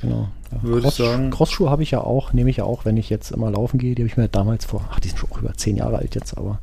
[0.00, 0.28] Genau.
[0.52, 0.62] Ja.
[0.62, 3.30] Würde ich sagen- Crossschuhe habe ich ja auch, nehme ich ja auch, wenn ich jetzt
[3.32, 3.94] immer laufen gehe.
[3.94, 6.14] Die habe ich mir damals vor, ach, die sind schon auch über zehn Jahre alt
[6.14, 6.58] jetzt, aber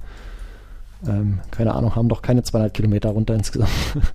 [1.08, 3.72] ähm, keine Ahnung, haben doch keine 200 Kilometer runter insgesamt.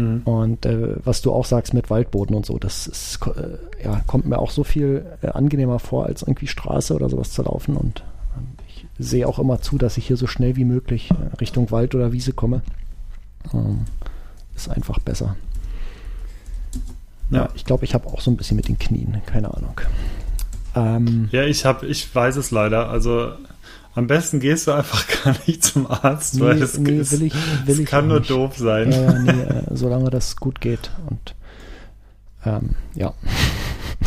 [0.00, 4.00] hm, Und äh, was du auch sagst mit Waldboden und so, das ist, äh, ja,
[4.06, 7.76] kommt mir auch so viel äh, angenehmer vor, als irgendwie Straße oder sowas zu laufen.
[7.76, 8.02] Und
[8.36, 11.70] ähm, ich sehe auch immer zu, dass ich hier so schnell wie möglich äh, Richtung
[11.70, 12.62] Wald oder Wiese komme.
[13.52, 13.80] Ähm,
[14.56, 15.36] ist einfach besser.
[17.30, 17.48] Ja, ja.
[17.54, 19.80] ich glaube, ich habe auch so ein bisschen mit den Knien, keine Ahnung.
[20.74, 22.88] Ähm, ja, ich habe, ich weiß es leider.
[22.88, 23.32] Also
[24.00, 27.34] am besten gehst du einfach gar nicht zum Arzt, weil es nee, ist, will ich,
[27.34, 28.30] will es ich kann nur nicht.
[28.30, 28.90] doof sein.
[28.90, 30.90] Ja, ja, nee, äh, solange das gut geht.
[31.08, 31.34] Und
[32.44, 33.12] ähm, ja.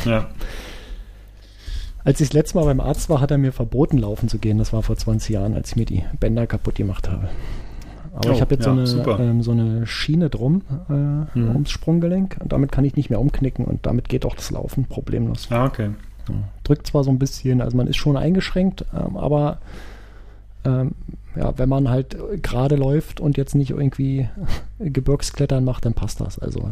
[0.06, 0.28] Ja.
[2.04, 4.58] Als ich das letzte Mal beim Arzt war, hat er mir verboten, laufen zu gehen.
[4.58, 7.30] Das war vor 20 Jahren, als ich mir die Bänder kaputt gemacht habe.
[8.14, 11.50] Aber Oh, ich habe jetzt ja, so, eine, ähm, so eine Schiene drum äh, Mhm.
[11.54, 14.86] ums Sprunggelenk und damit kann ich nicht mehr umknicken und damit geht auch das Laufen
[14.86, 15.48] problemlos.
[15.50, 15.92] Ah, okay.
[16.64, 19.60] Drückt zwar so ein bisschen, also man ist schon eingeschränkt, ähm, aber
[20.66, 20.92] ähm,
[21.36, 24.30] ja, wenn man halt gerade läuft und jetzt nicht irgendwie
[24.80, 26.40] Gebirgsklettern macht, dann passt das.
[26.40, 26.70] Also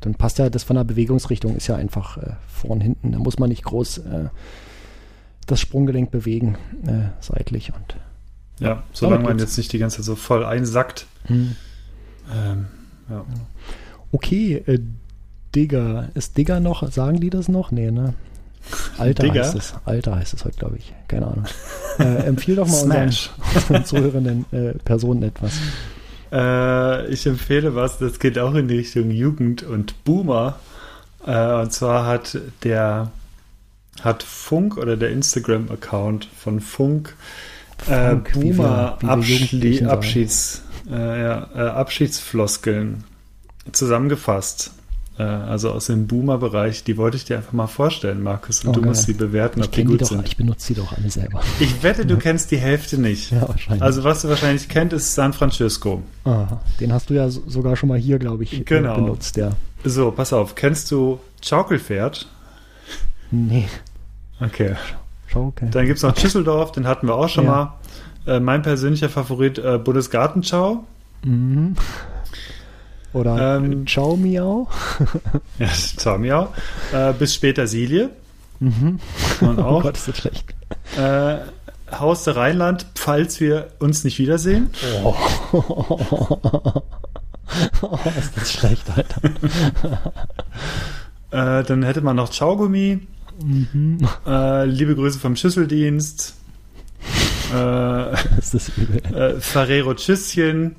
[0.00, 3.12] dann passt ja das von der Bewegungsrichtung ist ja einfach äh, vorn hinten.
[3.12, 4.28] Da muss man nicht groß äh,
[5.46, 6.56] das Sprunggelenk bewegen
[6.86, 7.96] äh, seitlich und
[8.58, 11.06] Ja, solange man jetzt nicht die ganze Zeit so voll einsackt.
[12.32, 12.66] Ähm,
[13.10, 13.24] ja.
[14.12, 14.78] Okay, äh,
[15.54, 16.08] Digger.
[16.14, 16.90] Ist Digger noch?
[16.90, 17.70] Sagen die das noch?
[17.70, 18.14] Nee, ne?
[18.98, 19.42] Alter Digger?
[19.44, 19.74] heißt es.
[19.84, 20.92] Alter heißt es heute, glaube ich.
[21.08, 21.44] Keine Ahnung.
[21.98, 23.12] Äh, empfiehl doch mal unseren,
[23.54, 25.52] unseren zuhörenden äh, Personen etwas.
[26.32, 30.58] Äh, ich empfehle was, das geht auch in die Richtung Jugend und Boomer.
[31.26, 33.10] Äh, und zwar hat der
[34.02, 37.14] hat Funk oder der Instagram-Account von Funk,
[37.88, 39.96] äh, Funk, wie wir- Boomer wie wir Jugendlichen sagen.
[39.96, 43.04] Abschieds, äh, äh, Abschiedsfloskeln
[43.72, 44.72] zusammengefasst.
[45.16, 48.64] Äh, also aus dem Boomer-Bereich, die wollte ich dir einfach mal vorstellen, Markus.
[48.64, 48.88] Und Oh, du geil.
[48.88, 50.26] musst sie bewerten, Ich ob die kenne die gut doch, sind.
[50.26, 51.40] ich benutze die doch alle selber.
[51.60, 53.30] Ich wette, du kennst die Hälfte nicht.
[53.30, 53.82] Ja, wahrscheinlich.
[53.82, 56.02] Also was du wahrscheinlich kennt, ist San Francisco.
[56.24, 58.96] Aha, den hast du ja so, sogar schon mal hier, glaube ich, äh, Genau.
[58.96, 59.52] benutzt, ja.
[59.84, 60.54] So, pass auf.
[60.56, 62.26] Kennst du Schaukelpferd?
[63.30, 63.68] Nee,
[64.40, 64.74] Okay.
[65.28, 65.68] schau, okay.
[65.70, 67.50] Dann gibt es noch Schüsseldorf, den hatten wir auch schon Ja.
[68.26, 68.34] mal.
[68.36, 70.84] Äh, mein persönlicher Favorit, äh, Bundesgartenschau.
[71.22, 71.76] Mhm.
[73.14, 74.68] Oder Ähm, Ciao Miau.
[75.58, 76.52] Ja, ciao, miau.
[76.92, 78.10] Äh, bis später Silie.
[78.60, 78.98] Mhm.
[79.40, 79.82] Und Oh auch.
[79.82, 80.54] Gott, ist das schlecht.
[80.98, 81.36] äh,
[81.92, 84.70] Haus der Rheinland, falls wir uns nicht wiedersehen.
[85.04, 85.14] Oh.
[87.82, 89.20] oh, ist das schlecht, Alter.
[91.30, 93.00] Äh, dann hätte man noch Schaugummi.
[93.42, 93.98] Mhm.
[94.26, 96.34] Äh, liebe Grüße vom Schüsseldienst.
[97.54, 99.02] Äh, Ist das übel.
[99.14, 100.76] äh, Ferrero Tschüsschen.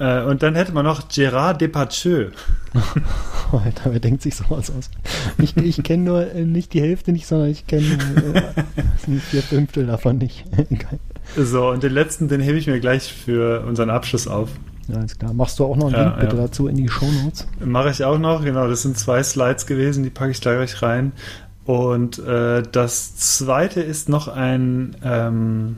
[0.00, 2.30] Äh, und dann hätte man noch Gérard Depardieu.
[3.52, 4.90] Alter, wer denkt sich sowas aus?
[5.38, 7.98] Ich, ich kenne nur äh, nicht die Hälfte nicht, sondern ich kenne
[8.34, 10.46] äh, vier Fünftel davon nicht.
[11.36, 14.48] so, und den letzten, den hebe ich mir gleich für unseren Abschluss auf.
[14.88, 15.34] Ja, alles klar.
[15.34, 16.42] Machst du auch noch einen ja, Link bitte ja.
[16.42, 17.46] dazu in die Shownotes?
[17.62, 18.68] Mache ich auch noch, genau.
[18.68, 21.12] Das sind zwei Slides gewesen, die packe ich da gleich rein.
[21.66, 25.76] Und äh, das zweite ist noch ein, ähm,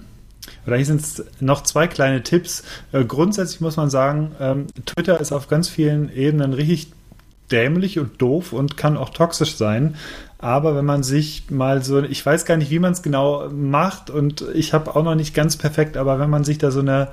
[0.67, 2.63] oder hier sind es noch zwei kleine Tipps.
[2.93, 6.93] Äh, grundsätzlich muss man sagen, ähm, Twitter ist auf ganz vielen Ebenen richtig
[7.51, 9.97] dämlich und doof und kann auch toxisch sein.
[10.39, 14.11] Aber wenn man sich mal so, ich weiß gar nicht, wie man es genau macht
[14.11, 17.09] und ich habe auch noch nicht ganz perfekt, aber wenn man sich da so eine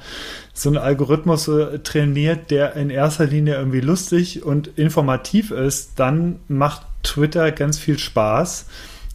[0.54, 6.40] so einen Algorithmus äh, trainiert, der in erster Linie irgendwie lustig und informativ ist, dann
[6.48, 8.66] macht Twitter ganz viel Spaß.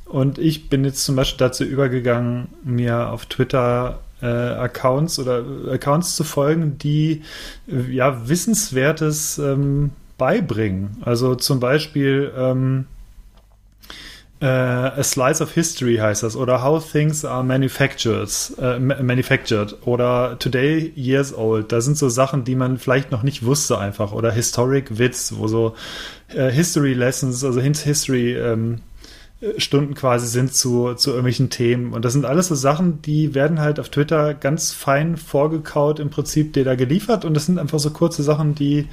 [0.04, 6.16] Und ich bin jetzt zum Beispiel dazu übergegangen, mir auf Twitter äh, Accounts oder Accounts
[6.16, 7.22] zu folgen, die
[7.68, 10.96] äh, ja Wissenswertes ähm, beibringen.
[11.04, 12.86] Also zum Beispiel ähm,
[14.40, 18.28] äh, A Slice of History heißt das oder How Things Are Manufactured,
[18.60, 21.72] äh, manufactured oder Today Years Old.
[21.72, 25.48] Da sind so Sachen, die man vielleicht noch nicht wusste einfach oder Historic Wits, wo
[25.48, 25.74] so
[26.28, 28.80] äh, History Lessons, also History ähm,
[29.58, 31.92] Stunden quasi sind zu, zu irgendwelchen Themen.
[31.92, 36.10] Und das sind alles so Sachen, die werden halt auf Twitter ganz fein vorgekaut, im
[36.10, 37.24] Prinzip dir da geliefert.
[37.24, 38.88] Und das sind einfach so kurze Sachen, die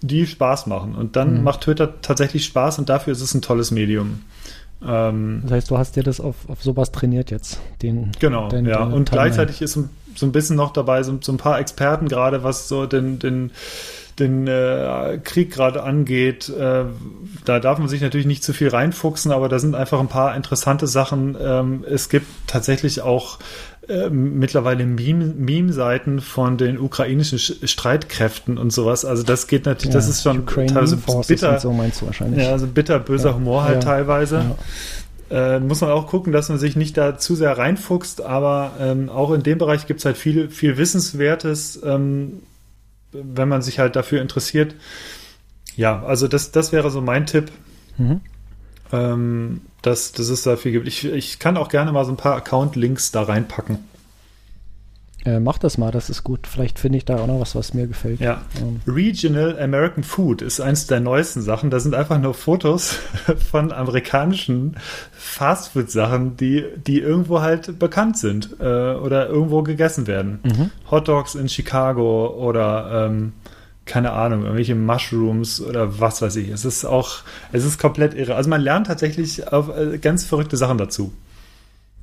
[0.00, 0.94] die Spaß machen.
[0.94, 1.44] Und dann mhm.
[1.44, 4.20] macht Twitter tatsächlich Spaß und dafür ist es ein tolles Medium.
[4.86, 7.58] Ähm, das heißt, du hast dir das auf, auf sowas trainiert jetzt.
[7.82, 8.84] Den, genau, den, ja.
[8.84, 12.08] Den und gleichzeitig ist so, so, ein bisschen noch dabei, so, so ein paar Experten
[12.08, 13.50] gerade, was so den, den
[14.20, 16.48] den äh, Krieg gerade angeht.
[16.48, 16.84] Äh,
[17.44, 20.36] da darf man sich natürlich nicht zu viel reinfuchsen, aber da sind einfach ein paar
[20.36, 21.36] interessante Sachen.
[21.40, 23.38] Ähm, es gibt tatsächlich auch
[23.88, 29.04] äh, mittlerweile Meme-Seiten Meme von den ukrainischen Streitkräften und sowas.
[29.04, 31.58] Also das geht natürlich, ja, das ist schon teilweise bitter.
[31.58, 32.44] so meinst du wahrscheinlich.
[32.44, 34.56] Ja, also bitter, böser ja, Humor halt ja, teilweise.
[35.30, 39.10] Äh, muss man auch gucken, dass man sich nicht da zu sehr reinfuchst, aber ähm,
[39.10, 42.42] auch in dem Bereich gibt es halt viel, viel Wissenswertes, ähm,
[43.12, 44.74] wenn man sich halt dafür interessiert.
[45.76, 47.50] Ja, also das, das wäre so mein Tipp.
[47.96, 48.20] Mhm
[48.92, 50.88] ähm, dass, dass es da viel gibt.
[50.88, 53.78] Ich, ich kann auch gerne mal so ein paar Account-Links da reinpacken.
[55.24, 56.46] Äh, mach das mal, das ist gut.
[56.46, 58.20] Vielleicht finde ich da auch noch was, was mir gefällt.
[58.20, 58.42] Ja.
[58.60, 58.80] Ähm.
[58.86, 61.70] Regional American Food ist eins der neuesten Sachen.
[61.70, 62.98] Da sind einfach nur Fotos
[63.50, 64.76] von amerikanischen
[65.12, 70.38] Fastfood-Sachen, die, die irgendwo halt bekannt sind äh, oder irgendwo gegessen werden.
[70.44, 70.70] Mhm.
[70.90, 73.32] Hot Dogs in Chicago oder ähm,
[73.88, 76.48] keine Ahnung, irgendwelche Mushrooms oder was weiß ich.
[76.50, 78.36] Es ist auch, es ist komplett irre.
[78.36, 81.12] Also man lernt tatsächlich auf, äh, ganz verrückte Sachen dazu.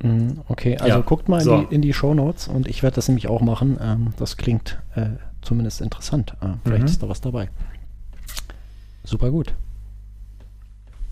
[0.02, 1.00] Mhm, okay, also ja.
[1.00, 1.62] guckt mal in, so.
[1.62, 3.78] die, in die Show Notes und ich werde das nämlich auch machen.
[3.80, 5.06] Ähm, das klingt äh,
[5.42, 6.34] zumindest interessant.
[6.40, 6.88] Äh, vielleicht mhm.
[6.88, 7.48] ist da was dabei.
[9.04, 9.54] Super gut.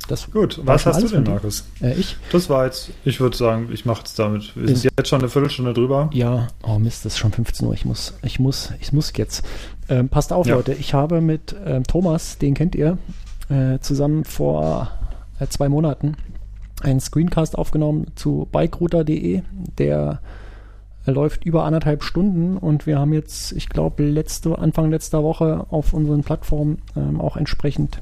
[0.08, 1.64] Das Gut, was hast du denn, Markus?
[1.80, 2.16] Äh, ich?
[2.30, 4.54] Das war jetzt, ich würde sagen, ich mache es damit.
[4.54, 6.10] Wir sind jetzt schon eine Viertelstunde drüber.
[6.12, 7.72] Ja, oh Mist, das ist schon 15 Uhr.
[7.72, 9.46] Ich muss, ich muss, ich muss jetzt.
[9.88, 10.56] Ähm, passt auf, ja.
[10.56, 10.74] Leute.
[10.74, 12.98] Ich habe mit ähm, Thomas, den kennt ihr,
[13.48, 14.90] äh, zusammen vor
[15.40, 16.16] äh, zwei Monaten
[16.84, 19.42] einen Screencast aufgenommen zu bikerouter.de.
[19.78, 20.20] Der
[21.06, 25.92] läuft über anderthalb Stunden und wir haben jetzt, ich glaube, letzte, Anfang letzter Woche auf
[25.92, 28.00] unseren Plattformen ähm, auch entsprechend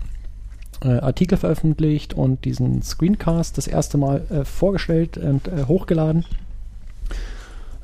[0.85, 6.25] äh, Artikel veröffentlicht und diesen Screencast das erste Mal äh, vorgestellt und äh, hochgeladen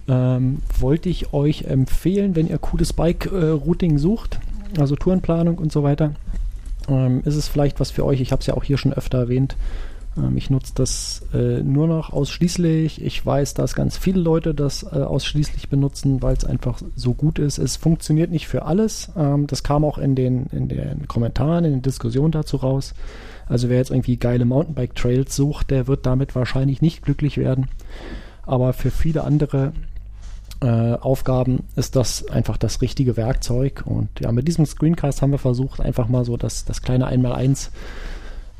[0.08, 4.40] ähm, wollte ich euch empfehlen, wenn ihr cooles Bike-Routing sucht,
[4.78, 6.12] also Tourenplanung und so weiter,
[6.88, 8.20] ähm, ist es vielleicht was für euch.
[8.20, 9.56] Ich habe es ja auch hier schon öfter erwähnt.
[10.18, 13.02] Ähm, ich nutze das äh, nur noch ausschließlich.
[13.02, 17.38] Ich weiß, dass ganz viele Leute das äh, ausschließlich benutzen, weil es einfach so gut
[17.38, 17.58] ist.
[17.58, 19.10] Es funktioniert nicht für alles.
[19.16, 22.94] Ähm, das kam auch in den, in den Kommentaren, in den Diskussionen dazu raus.
[23.46, 27.68] Also wer jetzt irgendwie geile Mountainbike-Trails sucht, der wird damit wahrscheinlich nicht glücklich werden.
[28.42, 29.72] Aber für viele andere
[30.60, 33.84] äh, Aufgaben ist das einfach das richtige Werkzeug.
[33.86, 37.70] Und ja, mit diesem Screencast haben wir versucht, einfach mal so das, das kleine Einmaleins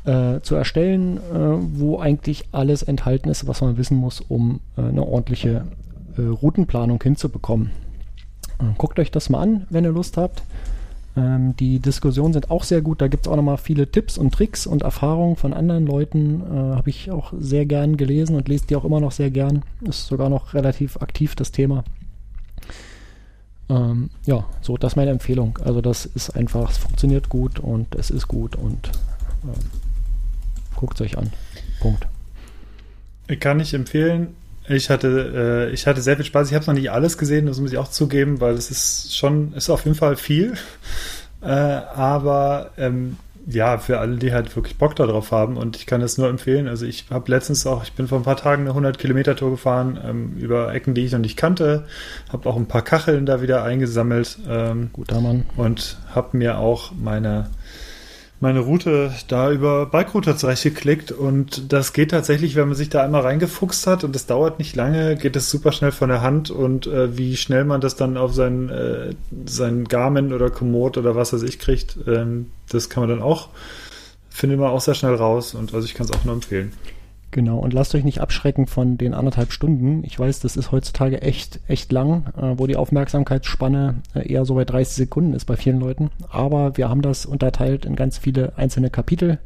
[0.09, 4.81] äh, zu erstellen, äh, wo eigentlich alles enthalten ist, was man wissen muss, um äh,
[4.81, 5.65] eine ordentliche
[6.17, 7.69] äh, Routenplanung hinzubekommen.
[8.59, 10.41] Äh, guckt euch das mal an, wenn ihr Lust habt.
[11.15, 13.01] Ähm, die Diskussionen sind auch sehr gut.
[13.01, 16.41] Da gibt es auch nochmal viele Tipps und Tricks und Erfahrungen von anderen Leuten.
[16.41, 19.61] Äh, Habe ich auch sehr gern gelesen und lese die auch immer noch sehr gern.
[19.81, 21.83] Ist sogar noch relativ aktiv das Thema.
[23.69, 25.59] Ähm, ja, so, das ist meine Empfehlung.
[25.63, 28.89] Also das ist einfach, es funktioniert gut und es ist gut und
[29.43, 29.88] ähm,
[30.79, 31.31] guckt es euch an.
[31.79, 32.07] Punkt.
[33.39, 34.35] Kann ich empfehlen.
[34.67, 36.49] Ich hatte, äh, ich hatte sehr viel Spaß.
[36.49, 39.53] Ich habe noch nicht alles gesehen, das muss ich auch zugeben, weil es ist schon,
[39.53, 40.53] ist auf jeden Fall viel.
[41.41, 43.15] Äh, aber ähm,
[43.45, 46.67] ja, für alle, die halt wirklich Bock darauf haben und ich kann das nur empfehlen.
[46.67, 49.51] Also ich habe letztens auch, ich bin vor ein paar Tagen eine 100 Kilometer Tour
[49.51, 51.85] gefahren ähm, über Ecken, die ich noch nicht kannte,
[52.31, 54.37] habe auch ein paar Kacheln da wieder eingesammelt.
[54.49, 55.45] Ähm, Guter Mann.
[55.55, 57.49] Und habe mir auch meine
[58.41, 63.21] meine Route da über Bikerouter zurechtgeklickt und das geht tatsächlich, wenn man sich da einmal
[63.21, 66.87] reingefuchst hat und das dauert nicht lange, geht es super schnell von der Hand und
[66.87, 69.13] äh, wie schnell man das dann auf sein, äh,
[69.45, 73.49] sein Garmin oder Komoot oder was weiß ich kriegt, ähm, das kann man dann auch,
[74.29, 76.71] findet man auch sehr schnell raus und also ich kann es auch nur empfehlen.
[77.31, 80.03] Genau, und lasst euch nicht abschrecken von den anderthalb Stunden.
[80.03, 84.55] Ich weiß, das ist heutzutage echt, echt lang, äh, wo die Aufmerksamkeitsspanne äh, eher so
[84.55, 86.09] bei 30 Sekunden ist bei vielen Leuten.
[86.31, 89.37] Aber wir haben das unterteilt in ganz viele einzelne Kapitel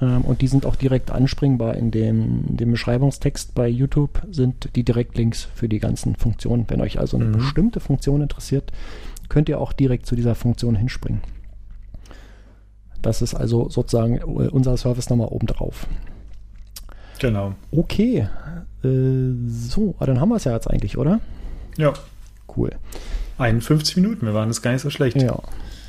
[0.00, 4.68] ähm, und die sind auch direkt anspringbar in dem, in dem Beschreibungstext bei YouTube sind
[4.76, 6.66] die Direktlinks für die ganzen Funktionen.
[6.68, 7.32] Wenn euch also eine Mhm.
[7.32, 8.70] bestimmte Funktion interessiert,
[9.28, 11.20] könnt ihr auch direkt zu dieser Funktion hinspringen.
[13.02, 15.88] Das ist also sozusagen äh, unser Service nochmal oben drauf.
[17.18, 17.54] Genau.
[17.70, 18.28] Okay.
[18.84, 18.88] Äh,
[19.48, 21.20] so, ah, dann haben wir es ja jetzt eigentlich, oder?
[21.76, 21.92] Ja,
[22.56, 22.70] Cool.
[23.38, 25.20] 51 Minuten, wir waren das gar nicht so schlecht.
[25.20, 25.38] Ja.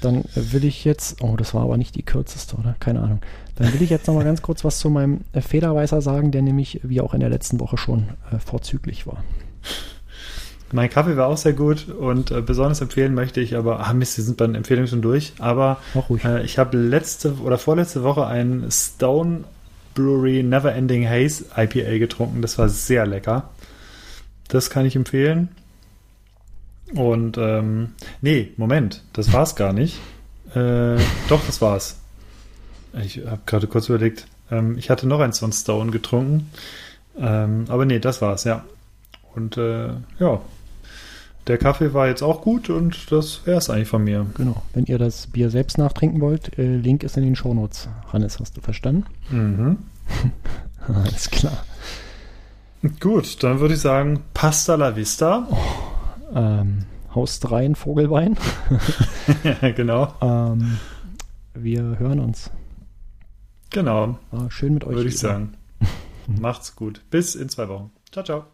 [0.02, 2.76] Dann will ich jetzt, oh, das war aber nicht die kürzeste, oder?
[2.80, 3.22] Keine Ahnung.
[3.56, 6.80] Dann will ich jetzt nochmal ganz kurz was zu meinem äh, Federweißer sagen, der nämlich,
[6.84, 9.24] wie auch in der letzten Woche schon, äh, vorzüglich war.
[10.72, 14.18] Mein Kaffee war auch sehr gut und äh, besonders empfehlen möchte ich aber, ah Mist,
[14.18, 15.78] wir sind bei den Empfehlungen schon durch, aber.
[16.24, 19.46] Äh, ich habe letzte oder vorletzte Woche einen Stone
[20.00, 22.42] Brewery Never Ending Haze IPA getrunken.
[22.42, 23.50] Das war sehr lecker.
[24.48, 25.50] Das kann ich empfehlen.
[26.96, 30.00] Und ähm, nee, Moment, das war's gar nicht.
[30.56, 30.98] Äh,
[31.28, 31.98] doch, das war's.
[33.04, 34.26] Ich habe gerade kurz überlegt.
[34.50, 36.50] Ähm, ich hatte noch eins von Stone getrunken.
[37.20, 38.64] Ähm, aber nee, das war's, ja.
[39.36, 39.90] Und äh,
[40.20, 40.42] ja,
[41.50, 44.26] der Kaffee war jetzt auch gut und das wär's eigentlich von mir.
[44.36, 44.62] Genau.
[44.74, 47.90] Wenn ihr das Bier selbst nachtrinken wollt, äh, Link ist in den Shownotes.
[48.14, 49.06] Hannes, hast du verstanden?
[49.30, 49.78] Mhm.
[50.88, 51.66] Alles klar.
[53.02, 55.48] Gut, dann würde ich sagen, Pasta la Vista.
[56.34, 58.38] Ähm, Haus 3 in Vogelbein.
[59.44, 60.14] ja, genau.
[60.22, 60.78] Ähm,
[61.54, 62.52] wir hören uns.
[63.72, 64.96] Genau, War schön mit euch.
[64.96, 65.54] würde ich sagen.
[66.28, 67.02] Macht's gut.
[67.10, 67.92] Bis in zwei Wochen.
[68.12, 68.46] Ciao, ciao.